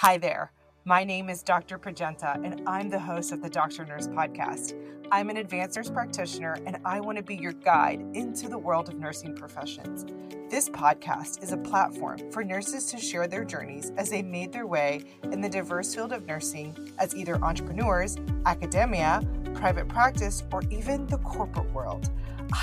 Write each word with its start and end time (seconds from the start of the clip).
Hi 0.00 0.16
there. 0.16 0.50
My 0.86 1.04
name 1.04 1.28
is 1.28 1.42
Dr. 1.42 1.78
Prajenta, 1.78 2.42
and 2.42 2.66
I'm 2.66 2.88
the 2.88 2.98
host 2.98 3.32
of 3.32 3.42
the 3.42 3.50
Doctor 3.50 3.84
Nurse 3.84 4.06
Podcast. 4.06 4.72
I'm 5.12 5.28
an 5.28 5.36
advanced 5.36 5.76
nurse 5.76 5.90
practitioner, 5.90 6.56
and 6.64 6.78
I 6.86 7.00
want 7.00 7.18
to 7.18 7.22
be 7.22 7.36
your 7.36 7.52
guide 7.52 8.00
into 8.14 8.48
the 8.48 8.56
world 8.56 8.88
of 8.88 8.94
nursing 8.94 9.36
professions. 9.36 10.06
This 10.48 10.70
podcast 10.70 11.42
is 11.42 11.52
a 11.52 11.58
platform 11.58 12.32
for 12.32 12.42
nurses 12.42 12.86
to 12.86 12.96
share 12.96 13.26
their 13.26 13.44
journeys 13.44 13.92
as 13.98 14.08
they 14.08 14.22
made 14.22 14.54
their 14.54 14.66
way 14.66 15.04
in 15.24 15.42
the 15.42 15.50
diverse 15.50 15.94
field 15.94 16.14
of 16.14 16.24
nursing 16.24 16.94
as 16.98 17.14
either 17.14 17.36
entrepreneurs, 17.44 18.16
academia, 18.46 19.20
private 19.52 19.86
practice, 19.86 20.42
or 20.50 20.62
even 20.70 21.06
the 21.08 21.18
corporate 21.18 21.70
world. 21.74 22.08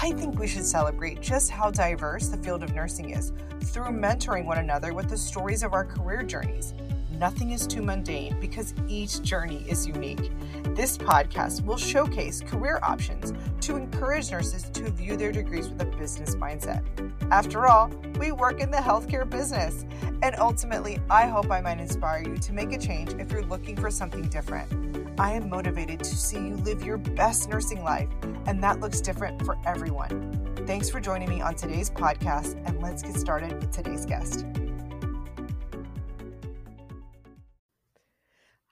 I 0.02 0.12
think 0.14 0.40
we 0.40 0.48
should 0.48 0.66
celebrate 0.66 1.22
just 1.22 1.52
how 1.52 1.70
diverse 1.70 2.30
the 2.30 2.38
field 2.38 2.64
of 2.64 2.74
nursing 2.74 3.12
is 3.12 3.32
through 3.66 3.92
mentoring 3.92 4.46
one 4.46 4.58
another 4.58 4.96
with 4.96 5.08
the 5.08 5.18
stories 5.18 5.62
of 5.62 5.74
our 5.74 5.86
career 5.86 6.24
journeys 6.24 6.74
nothing 7.18 7.52
is 7.52 7.66
too 7.66 7.82
mundane 7.82 8.40
because 8.40 8.74
each 8.88 9.22
journey 9.22 9.66
is 9.68 9.88
unique. 9.88 10.32
This 10.76 10.98
podcast 10.98 11.66
will 11.66 11.78
showcase 11.78 12.42
career 12.42 12.80
options 12.84 13.34
to 13.62 13.76
encourage 13.76 14.32
nurses 14.32 14.64
to 14.70 14.92
view 14.92 15.18
their 15.18 15.32
degrees 15.32 15.70
with 15.70 15.82
a 15.82 15.86
business 15.86 16.36
mindset. 16.36 16.84
After 17.32 17.68
all, 17.68 17.90
we 18.20 18.32
work 18.32 18.60
in 18.60 18.72
the 18.72 18.78
healthcare 18.78 19.28
business, 19.30 19.86
and 20.22 20.36
ultimately, 20.38 21.00
I 21.10 21.28
hope 21.28 21.52
I 21.52 21.62
might 21.62 21.80
inspire 21.80 22.24
you 22.24 22.38
to 22.38 22.54
make 22.54 22.72
a 22.72 22.78
change 22.78 23.14
if 23.20 23.32
you're 23.32 23.44
looking 23.44 23.76
for 23.76 23.90
something 23.90 24.24
different. 24.30 25.20
I 25.20 25.32
am 25.34 25.50
motivated 25.50 26.00
to 26.04 26.16
see 26.16 26.38
you 26.38 26.56
live 26.58 26.84
your 26.84 26.98
best 26.98 27.50
nursing 27.50 27.84
life, 27.84 28.10
and 28.46 28.64
that 28.64 28.80
looks 28.80 29.02
different 29.02 29.44
for 29.44 29.58
everyone. 29.66 30.56
Thanks 30.68 30.90
for 30.90 31.00
joining 31.00 31.30
me 31.30 31.42
on 31.42 31.56
today's 31.56 31.90
podcast, 31.90 32.62
and 32.68 32.82
let's 32.82 33.02
get 33.02 33.16
started 33.16 33.54
with 33.54 33.72
today's 33.72 34.06
guest. 34.06 34.46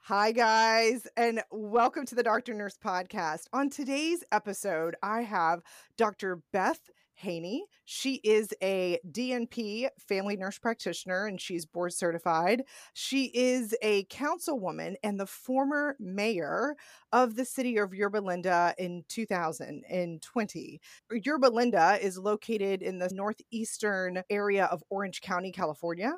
Hi, 0.08 0.30
guys, 0.30 1.08
and 1.16 1.42
welcome 1.50 2.06
to 2.06 2.14
the 2.14 2.22
Doctor 2.22 2.54
Nurse 2.54 2.78
Podcast. 2.78 3.46
On 3.52 3.68
today's 3.68 4.22
episode, 4.30 4.94
I 5.02 5.22
have 5.22 5.62
Dr. 5.98 6.42
Beth 6.52 6.78
Haney. 7.14 7.64
She 7.84 8.20
is 8.22 8.54
a 8.62 9.00
DNP 9.10 9.88
family 9.98 10.36
nurse 10.36 10.60
practitioner 10.60 11.26
and 11.26 11.40
she's 11.40 11.66
board 11.66 11.92
certified. 11.92 12.62
She 12.92 13.32
is 13.34 13.74
a 13.82 14.04
councilwoman 14.04 14.94
and 15.02 15.18
the 15.18 15.26
former 15.26 15.96
mayor 15.98 16.76
of 17.12 17.34
the 17.34 17.44
city 17.44 17.76
of 17.76 17.92
Yorba 17.92 18.18
Linda 18.18 18.76
in 18.78 19.02
2020. 19.08 20.80
Yorba 21.10 21.46
Linda 21.46 21.98
is 22.00 22.16
located 22.16 22.80
in 22.80 23.00
the 23.00 23.10
northeastern 23.12 24.22
area 24.30 24.66
of 24.66 24.84
Orange 24.88 25.20
County, 25.20 25.50
California. 25.50 26.12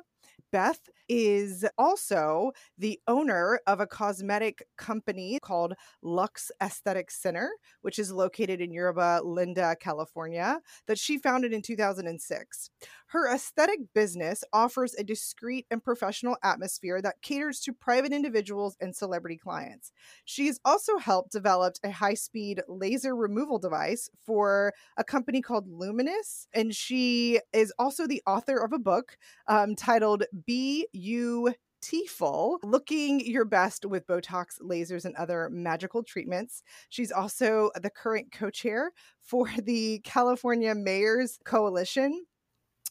Beth 0.51 0.89
is 1.07 1.65
also 1.77 2.51
the 2.77 2.99
owner 3.07 3.59
of 3.67 3.79
a 3.79 3.87
cosmetic 3.87 4.63
company 4.77 5.39
called 5.41 5.73
Lux 6.01 6.51
Aesthetic 6.61 7.11
Center, 7.11 7.49
which 7.81 7.99
is 7.99 8.11
located 8.11 8.61
in 8.61 8.71
Yorba 8.71 9.21
Linda, 9.23 9.75
California, 9.79 10.59
that 10.87 10.99
she 10.99 11.17
founded 11.17 11.53
in 11.53 11.61
2006. 11.61 12.69
Her 13.09 13.33
aesthetic 13.33 13.79
business 13.95 14.43
offers 14.53 14.93
a 14.93 15.03
discreet 15.03 15.65
and 15.71 15.83
professional 15.83 16.37
atmosphere 16.43 17.01
that 17.01 17.23
caters 17.23 17.59
to 17.61 17.73
private 17.73 18.13
individuals 18.13 18.77
and 18.79 18.95
celebrity 18.95 19.35
clients. 19.35 19.91
She 20.25 20.45
has 20.45 20.59
also 20.63 20.99
helped 20.99 21.31
develop 21.31 21.77
a 21.83 21.89
high 21.89 22.13
speed 22.13 22.61
laser 22.67 23.15
removal 23.15 23.57
device 23.57 24.11
for 24.23 24.73
a 24.95 25.03
company 25.03 25.41
called 25.41 25.67
Lumenis, 25.67 26.45
and 26.53 26.75
she 26.75 27.39
is 27.51 27.73
also 27.79 28.05
the 28.05 28.21
author 28.27 28.57
of 28.57 28.73
a 28.73 28.79
book 28.79 29.17
um, 29.47 29.75
titled 29.75 30.25
Be 30.45 30.87
You 30.93 31.55
Teeful, 31.81 32.59
looking 32.61 33.21
your 33.21 33.45
best 33.45 33.85
with 33.85 34.05
Botox, 34.05 34.61
lasers, 34.61 35.05
and 35.05 35.15
other 35.15 35.49
magical 35.49 36.03
treatments. 36.03 36.61
She's 36.89 37.11
also 37.11 37.71
the 37.81 37.89
current 37.89 38.31
co 38.31 38.51
chair 38.51 38.91
for 39.23 39.49
the 39.63 39.99
California 40.03 40.75
Mayors 40.75 41.39
Coalition. 41.43 42.25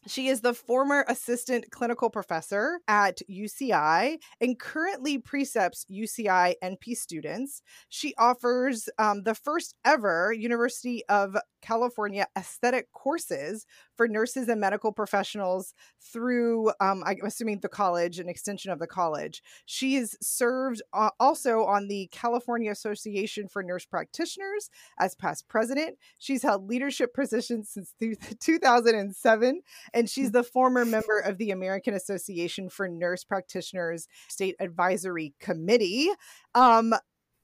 She 0.06 0.28
is 0.28 0.40
the 0.40 0.54
former 0.54 1.04
assistant 1.08 1.70
clinical 1.70 2.08
professor 2.08 2.80
at 2.88 3.18
UCI 3.28 4.18
and 4.40 4.58
currently 4.58 5.18
precepts 5.18 5.84
UCI 5.90 6.54
NP 6.62 6.96
students. 6.96 7.62
She 7.88 8.14
offers 8.16 8.88
um, 8.98 9.24
the 9.24 9.34
first 9.34 9.74
ever 9.84 10.32
University 10.32 11.04
of 11.08 11.36
California 11.62 12.26
aesthetic 12.36 12.92
courses 12.92 13.66
for 13.98 14.08
nurses 14.08 14.48
and 14.48 14.60
medical 14.60 14.92
professionals 14.92 15.74
through, 16.00 16.68
um, 16.80 17.02
I'm 17.04 17.18
assuming, 17.24 17.58
the 17.58 17.68
college, 17.68 18.20
an 18.20 18.28
extension 18.28 18.70
of 18.70 18.78
the 18.78 18.86
college. 18.86 19.42
She 19.66 19.96
has 19.96 20.16
served 20.22 20.80
uh, 20.92 21.10
also 21.18 21.64
on 21.64 21.88
the 21.88 22.08
California 22.12 22.70
Association 22.70 23.48
for 23.48 23.62
Nurse 23.62 23.84
Practitioners 23.84 24.70
as 25.00 25.16
past 25.16 25.48
president. 25.48 25.98
She's 26.18 26.42
held 26.42 26.68
leadership 26.68 27.12
positions 27.12 27.70
since 27.70 27.92
2007, 28.40 29.60
and 29.92 30.08
she's 30.08 30.30
the 30.30 30.44
former 30.44 30.84
member 30.84 31.18
of 31.18 31.36
the 31.38 31.50
American 31.50 31.94
Association 31.94 32.70
for 32.70 32.88
Nurse 32.88 33.24
Practitioners 33.24 34.06
State 34.28 34.54
Advisory 34.60 35.34
Committee. 35.40 36.08
Um, 36.54 36.94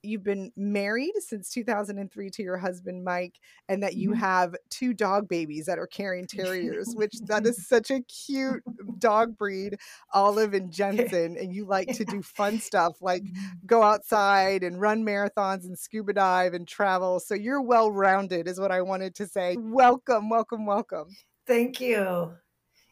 you've 0.05 0.23
been 0.23 0.51
married 0.55 1.13
since 1.19 1.49
2003 1.49 2.29
to 2.29 2.43
your 2.43 2.57
husband 2.57 3.03
Mike 3.03 3.35
and 3.69 3.81
that 3.83 3.95
you 3.95 4.11
mm-hmm. 4.11 4.19
have 4.19 4.55
two 4.69 4.93
dog 4.93 5.27
babies 5.27 5.65
that 5.65 5.79
are 5.79 5.87
Cairn 5.87 6.27
terriers 6.27 6.93
which 6.95 7.13
that 7.27 7.45
is 7.45 7.67
such 7.67 7.91
a 7.91 8.01
cute 8.01 8.63
dog 8.99 9.37
breed 9.37 9.77
Olive 10.13 10.53
and 10.53 10.71
Jensen 10.71 11.37
and 11.37 11.53
you 11.53 11.65
like 11.65 11.87
to 11.95 12.05
do 12.05 12.21
fun 12.21 12.59
stuff 12.59 13.01
like 13.01 13.23
mm-hmm. 13.23 13.65
go 13.65 13.83
outside 13.83 14.63
and 14.63 14.79
run 14.79 15.05
marathons 15.05 15.65
and 15.65 15.77
scuba 15.77 16.13
dive 16.13 16.53
and 16.53 16.67
travel. 16.67 17.19
So 17.19 17.35
you're 17.35 17.61
well 17.61 17.91
rounded 17.91 18.47
is 18.47 18.59
what 18.59 18.71
I 18.71 18.81
wanted 18.81 19.15
to 19.15 19.27
say. 19.27 19.57
Welcome 19.59 20.29
welcome 20.29 20.65
welcome. 20.65 21.15
Thank 21.47 21.79
you. 21.79 22.33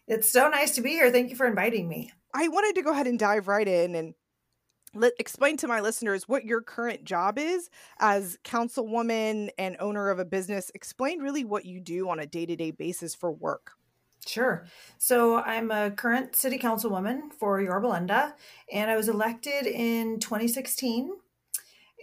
It's 0.07 0.29
so 0.29 0.49
nice 0.49 0.75
to 0.75 0.81
be 0.81 0.91
here. 0.91 1.11
Thank 1.11 1.29
you 1.29 1.35
for 1.35 1.47
inviting 1.47 1.87
me. 1.87 2.11
I 2.33 2.47
wanted 2.47 2.75
to 2.75 2.81
go 2.81 2.91
ahead 2.91 3.07
and 3.07 3.17
dive 3.17 3.47
right 3.47 3.67
in 3.67 3.95
and 3.95 4.13
let 4.93 5.13
explain 5.19 5.57
to 5.57 5.67
my 5.67 5.79
listeners 5.79 6.27
what 6.27 6.45
your 6.45 6.61
current 6.61 7.03
job 7.03 7.37
is 7.37 7.69
as 7.99 8.37
councilwoman 8.43 9.49
and 9.57 9.75
owner 9.79 10.09
of 10.09 10.19
a 10.19 10.25
business 10.25 10.71
explain 10.75 11.19
really 11.19 11.43
what 11.43 11.65
you 11.65 11.79
do 11.79 12.09
on 12.09 12.19
a 12.19 12.25
day-to-day 12.25 12.71
basis 12.71 13.15
for 13.15 13.31
work 13.31 13.71
Sure. 14.25 14.65
So 14.97 15.37
I'm 15.37 15.69
a 15.69 15.91
current 15.91 16.35
city 16.35 16.57
councilwoman 16.57 17.33
for 17.37 17.59
Yorba 17.61 17.87
Linda, 17.87 18.35
and 18.71 18.89
I 18.89 18.95
was 18.95 19.09
elected 19.09 19.65
in 19.67 20.19
2016 20.19 21.11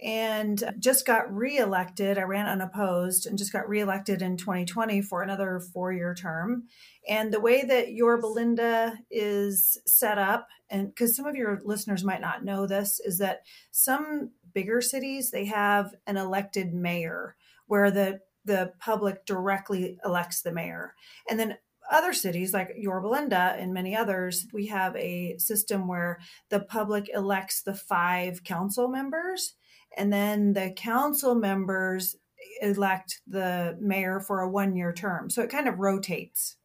and 0.01 0.63
uh, 0.63 0.71
just 0.79 1.05
got 1.05 1.33
reelected. 1.33 2.17
I 2.17 2.23
ran 2.23 2.47
unopposed 2.47 3.27
and 3.27 3.37
just 3.37 3.53
got 3.53 3.69
reelected 3.69 4.21
in 4.21 4.35
2020 4.35 5.01
for 5.03 5.21
another 5.21 5.59
four 5.59 5.93
year 5.93 6.15
term. 6.15 6.63
And 7.07 7.31
the 7.31 7.39
way 7.39 7.63
that 7.63 7.93
Yorba 7.93 8.25
Linda 8.25 8.97
is 9.11 9.77
set 9.85 10.17
up, 10.17 10.47
and 10.71 10.87
because 10.87 11.15
some 11.15 11.25
of 11.25 11.35
your 11.35 11.61
listeners 11.63 12.03
might 12.03 12.21
not 12.21 12.43
know 12.43 12.65
this, 12.65 12.99
is 12.99 13.17
that 13.19 13.41
some 13.71 14.31
bigger 14.53 14.81
cities 14.81 15.31
they 15.31 15.45
have 15.45 15.93
an 16.07 16.17
elected 16.17 16.73
mayor 16.73 17.35
where 17.67 17.91
the 17.91 18.19
the 18.43 18.73
public 18.79 19.25
directly 19.25 19.99
elects 20.03 20.41
the 20.41 20.51
mayor. 20.51 20.95
And 21.29 21.39
then 21.39 21.57
other 21.91 22.13
cities 22.13 22.53
like 22.53 22.73
Yorba 22.75 23.07
Linda 23.07 23.55
and 23.59 23.73
many 23.73 23.95
others, 23.95 24.47
we 24.53 24.67
have 24.67 24.95
a 24.95 25.37
system 25.37 25.87
where 25.87 26.19
the 26.49 26.61
public 26.61 27.09
elects 27.13 27.61
the 27.61 27.75
five 27.75 28.43
council 28.43 28.87
members 28.87 29.53
and 29.97 30.11
then 30.11 30.53
the 30.53 30.71
council 30.71 31.35
members 31.35 32.15
elect 32.61 33.21
the 33.27 33.77
mayor 33.79 34.19
for 34.19 34.41
a 34.41 34.49
one 34.49 34.75
year 34.75 34.93
term. 34.93 35.29
So 35.29 35.41
it 35.41 35.49
kind 35.49 35.67
of 35.67 35.79
rotates. 35.79 36.55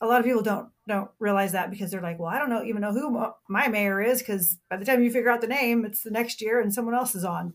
A 0.00 0.06
lot 0.06 0.20
of 0.20 0.24
people 0.24 0.42
don't 0.42 0.68
don't 0.88 1.10
realize 1.18 1.52
that 1.52 1.70
because 1.70 1.90
they're 1.90 2.00
like, 2.00 2.18
well, 2.18 2.30
I 2.30 2.38
don't 2.38 2.50
know 2.50 2.64
even 2.64 2.80
know 2.82 2.92
who 2.92 3.32
my 3.48 3.68
mayor 3.68 4.00
is 4.00 4.20
because 4.20 4.58
by 4.68 4.76
the 4.76 4.84
time 4.84 5.02
you 5.02 5.10
figure 5.10 5.30
out 5.30 5.40
the 5.40 5.46
name, 5.46 5.84
it's 5.84 6.02
the 6.02 6.10
next 6.10 6.40
year 6.40 6.60
and 6.60 6.72
someone 6.72 6.94
else 6.94 7.14
is 7.14 7.24
on. 7.24 7.52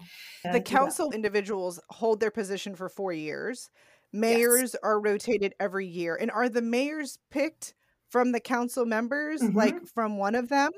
The 0.52 0.62
council 0.62 1.12
individuals 1.12 1.80
hold 1.90 2.20
their 2.20 2.32
position 2.32 2.76
for 2.76 2.88
four 2.88 3.14
years. 3.14 3.70
Mayors 4.14 4.74
yes. 4.74 4.76
are 4.82 5.02
rotated 5.02 5.56
every 5.60 5.88
year, 5.88 6.16
and 6.16 6.32
are 6.32 6.48
the 6.48 6.62
mayors 6.62 7.18
picked 7.32 7.74
from 8.08 8.32
the 8.32 8.40
council 8.40 8.86
members, 8.86 9.42
mm-hmm. 9.42 9.58
like 9.58 9.86
from 9.88 10.18
one 10.18 10.36
of 10.36 10.48
them? 10.48 10.72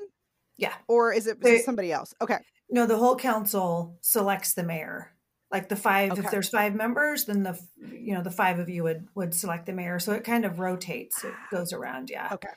Yeah, 0.56 0.74
or 0.88 1.12
is 1.12 1.28
it, 1.28 1.38
is 1.44 1.60
it 1.60 1.64
somebody 1.64 1.92
else? 1.92 2.12
Okay, 2.20 2.38
no, 2.68 2.84
the 2.84 2.96
whole 2.96 3.14
council 3.14 3.96
selects 4.00 4.54
the 4.54 4.64
mayor. 4.64 5.12
Like 5.50 5.68
the 5.68 5.76
five, 5.76 6.12
okay. 6.12 6.20
if 6.20 6.30
there's 6.30 6.50
five 6.50 6.74
members, 6.74 7.24
then 7.24 7.42
the 7.42 7.58
you 7.90 8.14
know 8.14 8.22
the 8.22 8.30
five 8.30 8.58
of 8.58 8.68
you 8.68 8.82
would 8.82 9.08
would 9.14 9.34
select 9.34 9.66
the 9.66 9.72
mayor. 9.72 9.98
So 9.98 10.12
it 10.12 10.24
kind 10.24 10.44
of 10.44 10.58
rotates. 10.58 11.24
It 11.24 11.32
goes 11.50 11.72
around. 11.72 12.10
Yeah. 12.10 12.28
Okay. 12.32 12.48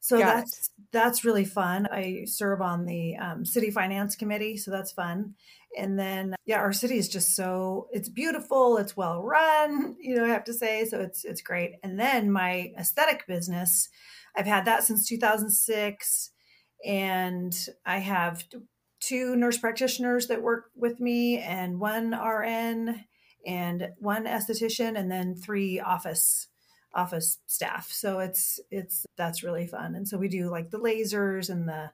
So 0.00 0.18
Got 0.18 0.36
that's 0.36 0.70
it. 0.78 0.84
that's 0.92 1.24
really 1.24 1.44
fun. 1.44 1.86
I 1.92 2.24
serve 2.26 2.62
on 2.62 2.86
the 2.86 3.16
um, 3.16 3.44
city 3.44 3.70
finance 3.70 4.16
committee, 4.16 4.56
so 4.56 4.70
that's 4.70 4.92
fun. 4.92 5.34
And 5.76 5.98
then 5.98 6.34
yeah, 6.46 6.58
our 6.58 6.72
city 6.72 6.96
is 6.96 7.08
just 7.08 7.36
so 7.36 7.88
it's 7.92 8.08
beautiful. 8.08 8.78
It's 8.78 8.96
well 8.96 9.22
run. 9.22 9.96
You 10.00 10.16
know, 10.16 10.24
I 10.24 10.28
have 10.28 10.44
to 10.44 10.54
say. 10.54 10.86
So 10.86 11.00
it's 11.00 11.24
it's 11.24 11.42
great. 11.42 11.74
And 11.82 11.98
then 12.00 12.32
my 12.32 12.72
aesthetic 12.78 13.26
business, 13.26 13.88
I've 14.34 14.46
had 14.46 14.64
that 14.64 14.84
since 14.84 15.06
2006 15.06 16.30
And 16.84 17.54
I 17.84 17.98
have 17.98 18.44
two 19.00 19.36
nurse 19.36 19.58
practitioners 19.58 20.28
that 20.28 20.42
work 20.42 20.70
with 20.76 21.00
me, 21.00 21.38
and 21.38 21.80
one 21.80 22.12
RN, 22.12 23.04
and 23.46 23.88
one 23.98 24.26
esthetician, 24.26 24.98
and 24.98 25.10
then 25.10 25.34
three 25.34 25.80
office 25.80 26.48
office 26.94 27.38
staff. 27.46 27.90
So 27.90 28.20
it's 28.20 28.60
it's 28.70 29.06
that's 29.16 29.42
really 29.42 29.66
fun. 29.66 29.94
And 29.94 30.06
so 30.06 30.18
we 30.18 30.28
do 30.28 30.50
like 30.50 30.70
the 30.70 30.80
lasers 30.80 31.50
and 31.50 31.68
the 31.68 31.90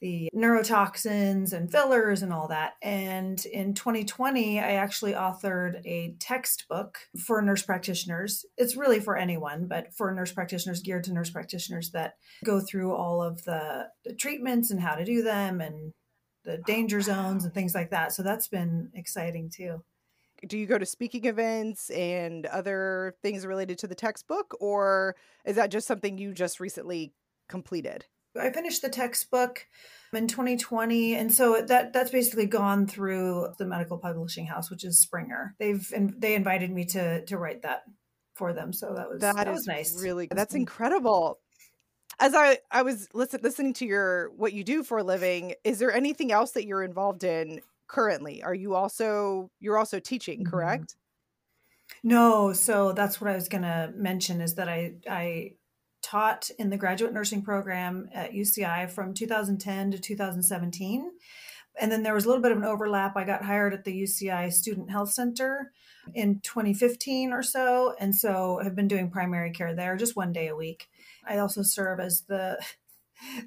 the 0.00 0.30
neurotoxins 0.34 1.52
and 1.52 1.70
fillers 1.70 2.22
and 2.22 2.32
all 2.32 2.48
that. 2.48 2.72
And 2.82 3.44
in 3.44 3.74
2020, 3.74 4.58
I 4.58 4.72
actually 4.72 5.12
authored 5.12 5.82
a 5.84 6.14
textbook 6.18 6.98
for 7.18 7.42
nurse 7.42 7.62
practitioners. 7.62 8.46
It's 8.56 8.76
really 8.76 8.98
for 8.98 9.16
anyone, 9.16 9.66
but 9.68 9.94
for 9.94 10.12
nurse 10.12 10.32
practitioners, 10.32 10.80
geared 10.80 11.04
to 11.04 11.12
nurse 11.12 11.28
practitioners 11.28 11.90
that 11.90 12.14
go 12.44 12.60
through 12.60 12.94
all 12.94 13.22
of 13.22 13.44
the, 13.44 13.88
the 14.04 14.14
treatments 14.14 14.70
and 14.70 14.80
how 14.80 14.94
to 14.94 15.04
do 15.04 15.22
them 15.22 15.60
and 15.60 15.92
the 16.44 16.58
oh, 16.58 16.62
danger 16.66 16.98
oh, 16.98 17.02
zones 17.02 17.44
and 17.44 17.54
things 17.54 17.74
like 17.74 17.90
that. 17.90 18.12
So 18.12 18.22
that's 18.22 18.48
been 18.48 18.90
exciting 18.94 19.50
too. 19.54 19.82
Do 20.46 20.56
you 20.56 20.66
go 20.66 20.78
to 20.78 20.86
speaking 20.86 21.26
events 21.26 21.90
and 21.90 22.46
other 22.46 23.14
things 23.22 23.44
related 23.44 23.78
to 23.80 23.86
the 23.86 23.94
textbook, 23.94 24.56
or 24.58 25.14
is 25.44 25.56
that 25.56 25.70
just 25.70 25.86
something 25.86 26.16
you 26.16 26.32
just 26.32 26.60
recently 26.60 27.12
completed? 27.48 28.06
I 28.38 28.50
finished 28.50 28.82
the 28.82 28.88
textbook 28.88 29.66
in 30.12 30.28
2020 30.28 31.14
and 31.14 31.32
so 31.32 31.60
that 31.62 31.92
that's 31.92 32.10
basically 32.10 32.46
gone 32.46 32.86
through 32.86 33.48
the 33.58 33.66
medical 33.66 33.98
publishing 33.98 34.46
house 34.46 34.70
which 34.70 34.84
is 34.84 35.00
Springer. 35.00 35.56
They've 35.58 35.92
they 36.16 36.34
invited 36.34 36.70
me 36.70 36.84
to 36.86 37.24
to 37.24 37.38
write 37.38 37.62
that 37.62 37.82
for 38.34 38.52
them 38.52 38.72
so 38.72 38.94
that 38.94 39.10
was 39.10 39.20
that, 39.20 39.48
was 39.48 39.66
nice. 39.66 40.00
Really 40.00 40.28
that's 40.30 40.54
incredible. 40.54 41.40
As 42.20 42.34
I 42.34 42.58
I 42.70 42.82
was 42.82 43.08
listen, 43.14 43.40
listening 43.42 43.72
to 43.74 43.86
your 43.86 44.30
what 44.36 44.52
you 44.52 44.62
do 44.62 44.84
for 44.84 44.98
a 44.98 45.02
living, 45.02 45.54
is 45.64 45.78
there 45.78 45.92
anything 45.92 46.30
else 46.30 46.52
that 46.52 46.66
you're 46.66 46.82
involved 46.82 47.24
in 47.24 47.60
currently? 47.88 48.42
Are 48.42 48.54
you 48.54 48.74
also 48.74 49.50
you're 49.58 49.78
also 49.78 49.98
teaching, 49.98 50.40
mm-hmm. 50.40 50.50
correct? 50.50 50.96
No, 52.02 52.52
so 52.52 52.92
that's 52.92 53.20
what 53.20 53.30
I 53.30 53.34
was 53.34 53.48
going 53.48 53.62
to 53.62 53.92
mention 53.96 54.40
is 54.40 54.54
that 54.54 54.68
I 54.68 54.94
I 55.08 55.52
taught 56.02 56.50
in 56.58 56.70
the 56.70 56.76
graduate 56.76 57.12
nursing 57.12 57.42
program 57.42 58.08
at 58.12 58.32
UCI 58.32 58.90
from 58.90 59.14
2010 59.14 59.92
to 59.92 59.98
2017. 59.98 61.10
And 61.80 61.92
then 61.92 62.02
there 62.02 62.14
was 62.14 62.24
a 62.24 62.28
little 62.28 62.42
bit 62.42 62.52
of 62.52 62.58
an 62.58 62.64
overlap. 62.64 63.16
I 63.16 63.24
got 63.24 63.44
hired 63.44 63.74
at 63.74 63.84
the 63.84 64.02
UCI 64.02 64.52
Student 64.52 64.90
Health 64.90 65.12
Center 65.12 65.72
in 66.14 66.40
2015 66.40 67.32
or 67.32 67.42
so. 67.42 67.94
And 67.98 68.14
so 68.14 68.60
have 68.62 68.74
been 68.74 68.88
doing 68.88 69.10
primary 69.10 69.52
care 69.52 69.74
there 69.74 69.96
just 69.96 70.16
one 70.16 70.32
day 70.32 70.48
a 70.48 70.56
week. 70.56 70.88
I 71.30 71.38
also 71.38 71.62
serve 71.62 72.00
as 72.00 72.22
the 72.28 72.58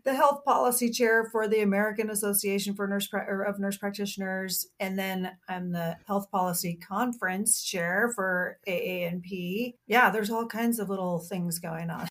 the 0.05 0.13
health 0.13 0.45
policy 0.45 0.89
chair 0.89 1.29
for 1.31 1.47
the 1.47 1.61
American 1.61 2.09
Association 2.09 2.75
for 2.75 2.87
Nurse 2.87 3.09
of 3.13 3.59
Nurse 3.59 3.77
Practitioners, 3.77 4.67
and 4.79 4.97
then 4.97 5.31
I'm 5.49 5.71
the 5.71 5.97
health 6.07 6.31
policy 6.31 6.75
conference 6.75 7.63
chair 7.63 8.11
for 8.15 8.59
AANP. 8.67 9.75
Yeah, 9.87 10.09
there's 10.11 10.29
all 10.29 10.47
kinds 10.47 10.79
of 10.79 10.89
little 10.89 11.19
things 11.19 11.59
going 11.59 11.89
on 11.89 12.07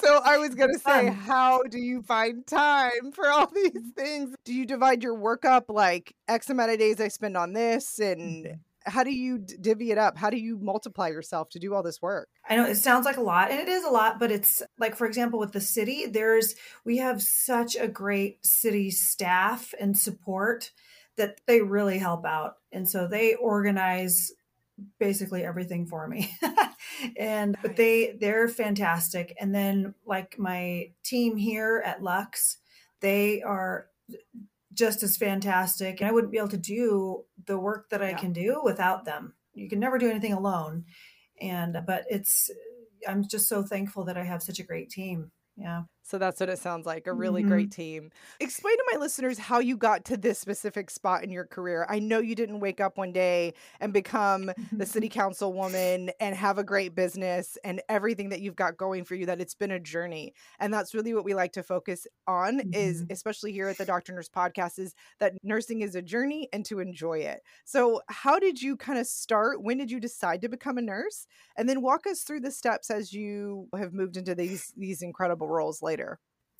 so 0.00 0.20
I 0.24 0.38
was 0.38 0.54
going 0.54 0.72
to 0.72 0.78
say, 0.78 1.08
um, 1.08 1.14
how 1.14 1.62
do 1.62 1.78
you 1.78 2.02
find 2.02 2.46
time 2.46 3.12
for 3.12 3.28
all 3.28 3.46
these 3.54 3.92
things? 3.96 4.34
Do 4.44 4.54
you 4.54 4.66
divide 4.66 5.02
your 5.02 5.14
work 5.14 5.44
up 5.44 5.66
like 5.68 6.14
X 6.28 6.50
amount 6.50 6.72
of 6.72 6.78
days 6.78 7.00
I 7.00 7.08
spend 7.08 7.36
on 7.36 7.52
this? 7.52 7.98
And 7.98 8.46
mm-hmm. 8.46 8.54
How 8.86 9.04
do 9.04 9.12
you 9.12 9.38
divvy 9.38 9.90
it 9.90 9.98
up? 9.98 10.16
How 10.16 10.30
do 10.30 10.36
you 10.36 10.58
multiply 10.58 11.08
yourself 11.08 11.48
to 11.50 11.58
do 11.58 11.74
all 11.74 11.82
this 11.82 12.00
work? 12.00 12.28
I 12.48 12.56
know 12.56 12.64
it 12.64 12.76
sounds 12.76 13.04
like 13.04 13.16
a 13.16 13.22
lot, 13.22 13.50
and 13.50 13.60
it 13.60 13.68
is 13.68 13.84
a 13.84 13.90
lot, 13.90 14.18
but 14.18 14.30
it's 14.30 14.62
like, 14.78 14.96
for 14.96 15.06
example, 15.06 15.38
with 15.38 15.52
the 15.52 15.60
city, 15.60 16.06
there's, 16.06 16.54
we 16.84 16.98
have 16.98 17.22
such 17.22 17.76
a 17.76 17.88
great 17.88 18.44
city 18.44 18.90
staff 18.90 19.74
and 19.78 19.96
support 19.96 20.72
that 21.16 21.40
they 21.46 21.60
really 21.60 21.98
help 21.98 22.24
out. 22.24 22.54
And 22.72 22.88
so 22.88 23.06
they 23.06 23.34
organize 23.34 24.32
basically 24.98 25.44
everything 25.44 25.86
for 25.86 26.08
me 26.08 26.34
and 27.18 27.56
but 27.60 27.76
they 27.76 28.16
they're 28.18 28.48
fantastic 28.48 29.36
and 29.38 29.54
then 29.54 29.94
like 30.06 30.38
my 30.38 30.90
team 31.02 31.36
here 31.36 31.82
at 31.84 32.02
lux 32.02 32.56
they 33.00 33.42
are 33.42 33.88
just 34.72 35.02
as 35.02 35.16
fantastic 35.16 36.00
and 36.00 36.08
i 36.08 36.12
wouldn't 36.12 36.32
be 36.32 36.38
able 36.38 36.48
to 36.48 36.56
do 36.56 37.24
the 37.46 37.58
work 37.58 37.88
that 37.90 38.02
i 38.02 38.10
yeah. 38.10 38.16
can 38.16 38.32
do 38.32 38.60
without 38.64 39.04
them 39.04 39.34
you 39.54 39.68
can 39.68 39.80
never 39.80 39.98
do 39.98 40.10
anything 40.10 40.32
alone 40.32 40.84
and 41.40 41.78
but 41.86 42.04
it's 42.08 42.50
i'm 43.08 43.26
just 43.26 43.48
so 43.48 43.62
thankful 43.62 44.04
that 44.04 44.16
i 44.16 44.24
have 44.24 44.42
such 44.42 44.58
a 44.58 44.64
great 44.64 44.90
team 44.90 45.30
yeah 45.56 45.82
so 46.02 46.18
that's 46.18 46.40
what 46.40 46.48
it 46.48 46.58
sounds 46.58 46.86
like 46.86 47.06
a 47.06 47.12
really 47.12 47.42
mm-hmm. 47.42 47.50
great 47.50 47.70
team. 47.70 48.10
Explain 48.40 48.76
to 48.76 48.84
my 48.92 48.98
listeners 48.98 49.38
how 49.38 49.58
you 49.60 49.76
got 49.76 50.04
to 50.06 50.16
this 50.16 50.38
specific 50.38 50.90
spot 50.90 51.22
in 51.22 51.30
your 51.30 51.44
career. 51.44 51.86
I 51.88 51.98
know 51.98 52.18
you 52.18 52.34
didn't 52.34 52.60
wake 52.60 52.80
up 52.80 52.98
one 52.98 53.12
day 53.12 53.54
and 53.80 53.92
become 53.92 54.50
the 54.72 54.86
city 54.86 55.08
council 55.20 55.52
woman 55.52 56.10
and 56.18 56.34
have 56.34 56.58
a 56.58 56.64
great 56.64 56.94
business 56.94 57.56
and 57.64 57.80
everything 57.88 58.30
that 58.30 58.40
you've 58.40 58.56
got 58.56 58.76
going 58.76 59.04
for 59.04 59.14
you, 59.14 59.26
that 59.26 59.40
it's 59.40 59.54
been 59.54 59.70
a 59.70 59.78
journey. 59.78 60.34
And 60.58 60.72
that's 60.72 60.94
really 60.94 61.14
what 61.14 61.24
we 61.24 61.34
like 61.34 61.52
to 61.52 61.62
focus 61.62 62.06
on, 62.26 62.58
mm-hmm. 62.58 62.74
is 62.74 63.04
especially 63.10 63.52
here 63.52 63.68
at 63.68 63.78
the 63.78 63.84
Doctor 63.84 64.12
Nurse 64.12 64.28
podcast, 64.28 64.78
is 64.78 64.94
that 65.18 65.34
nursing 65.42 65.82
is 65.82 65.94
a 65.94 66.02
journey 66.02 66.48
and 66.52 66.64
to 66.66 66.80
enjoy 66.80 67.18
it. 67.18 67.42
So, 67.64 68.02
how 68.08 68.38
did 68.38 68.60
you 68.60 68.76
kind 68.76 68.98
of 68.98 69.06
start? 69.06 69.62
When 69.62 69.78
did 69.78 69.90
you 69.90 70.00
decide 70.00 70.42
to 70.42 70.48
become 70.48 70.78
a 70.78 70.82
nurse? 70.82 71.26
And 71.56 71.68
then 71.68 71.82
walk 71.82 72.06
us 72.06 72.22
through 72.22 72.40
the 72.40 72.50
steps 72.50 72.90
as 72.90 73.12
you 73.12 73.68
have 73.76 73.92
moved 73.92 74.16
into 74.16 74.34
these 74.34 74.72
these 74.76 75.02
incredible 75.02 75.48
roles 75.48 75.82
later. 75.82 75.89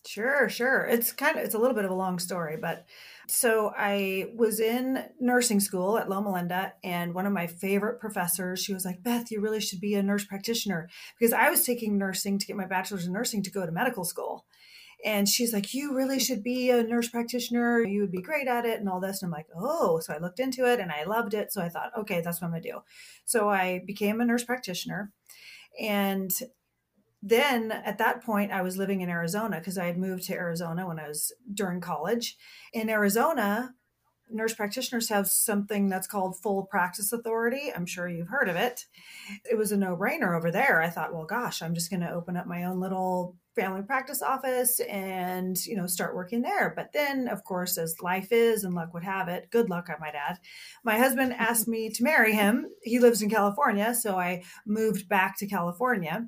Sure, 0.07 0.49
sure. 0.49 0.87
It's 0.87 1.13
kind 1.13 1.37
of 1.39 1.45
it's 1.45 1.55
a 1.55 1.59
little 1.59 1.75
bit 1.75 1.85
of 1.85 1.91
a 1.91 1.95
long 1.95 2.19
story, 2.19 2.57
but 2.57 2.87
so 3.29 3.71
I 3.77 4.33
was 4.35 4.59
in 4.59 5.05
nursing 5.21 5.61
school 5.61 5.99
at 5.99 6.09
Loma 6.09 6.33
Linda 6.33 6.73
and 6.83 7.13
one 7.15 7.27
of 7.27 7.35
my 7.35 7.47
favorite 7.47 8.01
professors, 8.01 8.63
she 8.65 8.73
was 8.73 8.87
like, 8.87 9.03
"Beth, 9.03 9.31
you 9.31 9.43
really 9.43 9.61
should 9.61 9.79
be 9.81 9.95
a 9.95 10.03
nurse 10.03 10.25
practitioner." 10.25 10.89
Because 11.19 11.35
I 11.35 11.51
was 11.51 11.65
taking 11.65 11.99
nursing 11.99 12.39
to 12.39 12.47
get 12.47 12.57
my 12.57 12.65
bachelor's 12.65 13.07
in 13.07 13.13
nursing 13.13 13.43
to 13.43 13.51
go 13.51 13.67
to 13.67 13.73
medical 13.73 14.05
school. 14.05 14.47
And 15.05 15.29
she's 15.29 15.53
like, 15.53 15.75
You 15.75 15.95
really 15.97 16.21
should 16.21 16.43
be 16.43 16.71
a 16.71 16.83
nurse 16.83 17.09
practitioner. 17.09 17.83
You 17.83 18.03
would 18.03 18.13
be 18.13 18.23
great 18.23 18.49
at 18.49 18.67
it 18.67 18.81
and 18.81 18.89
all 18.89 19.01
this. 19.01 19.23
And 19.23 19.29
I'm 19.29 19.33
like, 19.39 19.49
Oh, 19.57 20.01
so 20.01 20.15
I 20.15 20.19
looked 20.19 20.41
into 20.41 20.65
it 20.71 20.81
and 20.81 20.93
I 20.93 21.05
loved 21.05 21.35
it. 21.35 21.53
So 21.53 21.63
I 21.63 21.69
thought, 21.71 21.93
okay, 21.99 22.21
that's 22.21 22.41
what 22.41 22.49
I'm 22.49 22.53
gonna 22.53 22.63
do. 22.63 22.81
So 23.25 23.49
I 23.51 23.81
became 23.87 24.21
a 24.21 24.25
nurse 24.27 24.45
practitioner. 24.45 25.13
And 25.81 26.31
then 27.23 27.71
at 27.71 27.99
that 27.99 28.23
point 28.23 28.53
i 28.53 28.63
was 28.63 28.77
living 28.77 29.01
in 29.01 29.11
arizona 29.11 29.59
because 29.59 29.77
i 29.77 29.87
had 29.87 29.99
moved 29.99 30.25
to 30.25 30.35
arizona 30.35 30.87
when 30.87 30.99
i 30.99 31.09
was 31.09 31.33
during 31.53 31.81
college. 31.81 32.37
In 32.73 32.89
arizona 32.89 33.75
nurse 34.33 34.55
practitioners 34.55 35.09
have 35.09 35.29
something 35.29 35.89
that's 35.89 36.07
called 36.07 36.41
full 36.41 36.65
practice 36.65 37.13
authority. 37.13 37.73
I'm 37.75 37.87
sure 37.87 38.09
you've 38.09 38.29
heard 38.29 38.49
of 38.49 38.57
it. 38.57 38.87
It 39.51 39.57
was 39.57 39.73
a 39.73 39.77
no-brainer 39.77 40.37
over 40.37 40.51
there. 40.51 40.81
I 40.81 40.89
thought 40.89 41.13
well 41.13 41.25
gosh 41.25 41.63
i'm 41.63 41.75
just 41.75 41.91
going 41.91 42.01
to 42.01 42.13
open 42.13 42.37
up 42.37 42.47
my 42.47 42.65
own 42.65 42.81
little 42.81 43.37
family 43.57 43.83
practice 43.83 44.23
office 44.23 44.79
and 44.81 45.57
you 45.67 45.77
know 45.77 45.87
start 45.87 46.15
working 46.15 46.43
there. 46.43 46.73
But 46.75 46.93
then 46.93 47.29
of 47.29 47.45
course 47.45 47.77
as 47.77 48.01
life 48.01 48.29
is 48.31 48.65
and 48.65 48.75
luck 48.75 48.95
would 48.95 49.05
have 49.05 49.29
it 49.29 49.51
good 49.51 49.69
luck 49.69 49.89
i 49.91 49.99
might 50.01 50.15
add 50.15 50.39
my 50.85 50.99
husband 50.99 51.33
asked 51.39 51.69
me 51.69 51.91
to 51.91 52.05
marry 52.05 52.35
him. 52.35 52.67
He 52.83 52.99
lives 52.99 53.23
in 53.23 53.31
california 53.31 53.95
so 53.95 54.17
i 54.17 54.43
moved 54.67 55.09
back 55.09 55.39
to 55.39 55.47
california 55.47 56.27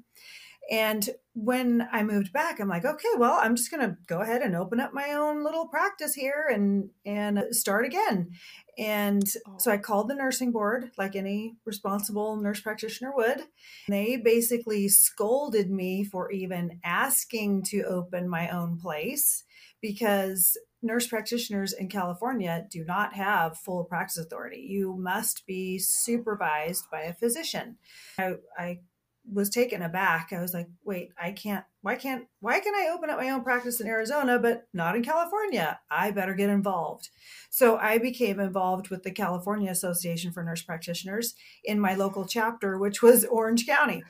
and 0.70 1.08
when 1.34 1.88
I 1.90 2.02
moved 2.02 2.32
back, 2.32 2.60
I'm 2.60 2.68
like, 2.68 2.84
okay, 2.84 3.08
well, 3.16 3.38
I'm 3.40 3.56
just 3.56 3.70
going 3.70 3.88
to 3.88 3.96
go 4.06 4.20
ahead 4.20 4.42
and 4.42 4.54
open 4.54 4.80
up 4.80 4.92
my 4.92 5.12
own 5.12 5.42
little 5.42 5.66
practice 5.66 6.14
here 6.14 6.46
and 6.52 6.90
and 7.04 7.38
uh, 7.38 7.52
start 7.52 7.84
again. 7.84 8.30
And 8.78 9.28
so 9.58 9.70
I 9.70 9.76
oh. 9.76 9.80
called 9.80 10.08
the 10.08 10.14
nursing 10.14 10.52
board 10.52 10.90
like 10.96 11.16
any 11.16 11.56
responsible 11.64 12.36
nurse 12.36 12.60
practitioner 12.60 13.12
would. 13.14 13.42
They 13.88 14.16
basically 14.16 14.88
scolded 14.88 15.70
me 15.70 16.04
for 16.04 16.30
even 16.30 16.80
asking 16.84 17.64
to 17.64 17.82
open 17.82 18.28
my 18.28 18.48
own 18.48 18.78
place 18.78 19.44
because 19.80 20.56
nurse 20.82 21.06
practitioners 21.06 21.72
in 21.72 21.88
California 21.88 22.66
do 22.70 22.84
not 22.84 23.14
have 23.14 23.58
full 23.58 23.84
practice 23.84 24.18
authority. 24.18 24.66
You 24.68 24.96
must 24.96 25.46
be 25.46 25.78
supervised 25.78 26.86
by 26.90 27.02
a 27.02 27.14
physician. 27.14 27.76
I, 28.18 28.34
I 28.58 28.80
was 29.30 29.50
taken 29.50 29.82
aback. 29.82 30.32
I 30.32 30.40
was 30.40 30.52
like, 30.52 30.68
wait, 30.84 31.10
I 31.20 31.32
can't, 31.32 31.64
why 31.80 31.96
can't, 31.96 32.26
why 32.40 32.60
can 32.60 32.74
I 32.74 32.90
open 32.92 33.10
up 33.10 33.18
my 33.18 33.30
own 33.30 33.42
practice 33.42 33.80
in 33.80 33.86
Arizona, 33.86 34.38
but 34.38 34.66
not 34.72 34.96
in 34.96 35.04
California? 35.04 35.78
I 35.90 36.10
better 36.10 36.34
get 36.34 36.50
involved. 36.50 37.08
So 37.50 37.76
I 37.76 37.98
became 37.98 38.40
involved 38.40 38.88
with 38.88 39.02
the 39.02 39.10
California 39.10 39.70
Association 39.70 40.32
for 40.32 40.42
Nurse 40.42 40.62
Practitioners 40.62 41.34
in 41.64 41.78
my 41.78 41.94
local 41.94 42.26
chapter, 42.26 42.78
which 42.78 43.02
was 43.02 43.24
Orange 43.24 43.66
County. 43.66 44.02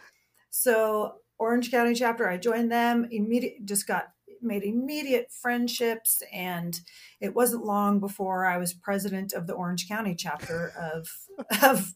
So 0.50 1.16
Orange 1.38 1.70
County 1.70 1.94
chapter, 1.94 2.28
I 2.28 2.36
joined 2.36 2.70
them, 2.70 3.08
immediate, 3.10 3.64
just 3.64 3.86
got 3.86 4.11
made 4.42 4.62
immediate 4.62 5.30
friendships 5.30 6.22
and 6.32 6.80
it 7.20 7.34
wasn't 7.34 7.64
long 7.64 8.00
before 8.00 8.44
I 8.44 8.58
was 8.58 8.72
president 8.72 9.32
of 9.32 9.46
the 9.46 9.54
Orange 9.54 9.88
County 9.88 10.14
chapter 10.14 10.72
of 10.80 11.08
of 11.62 11.92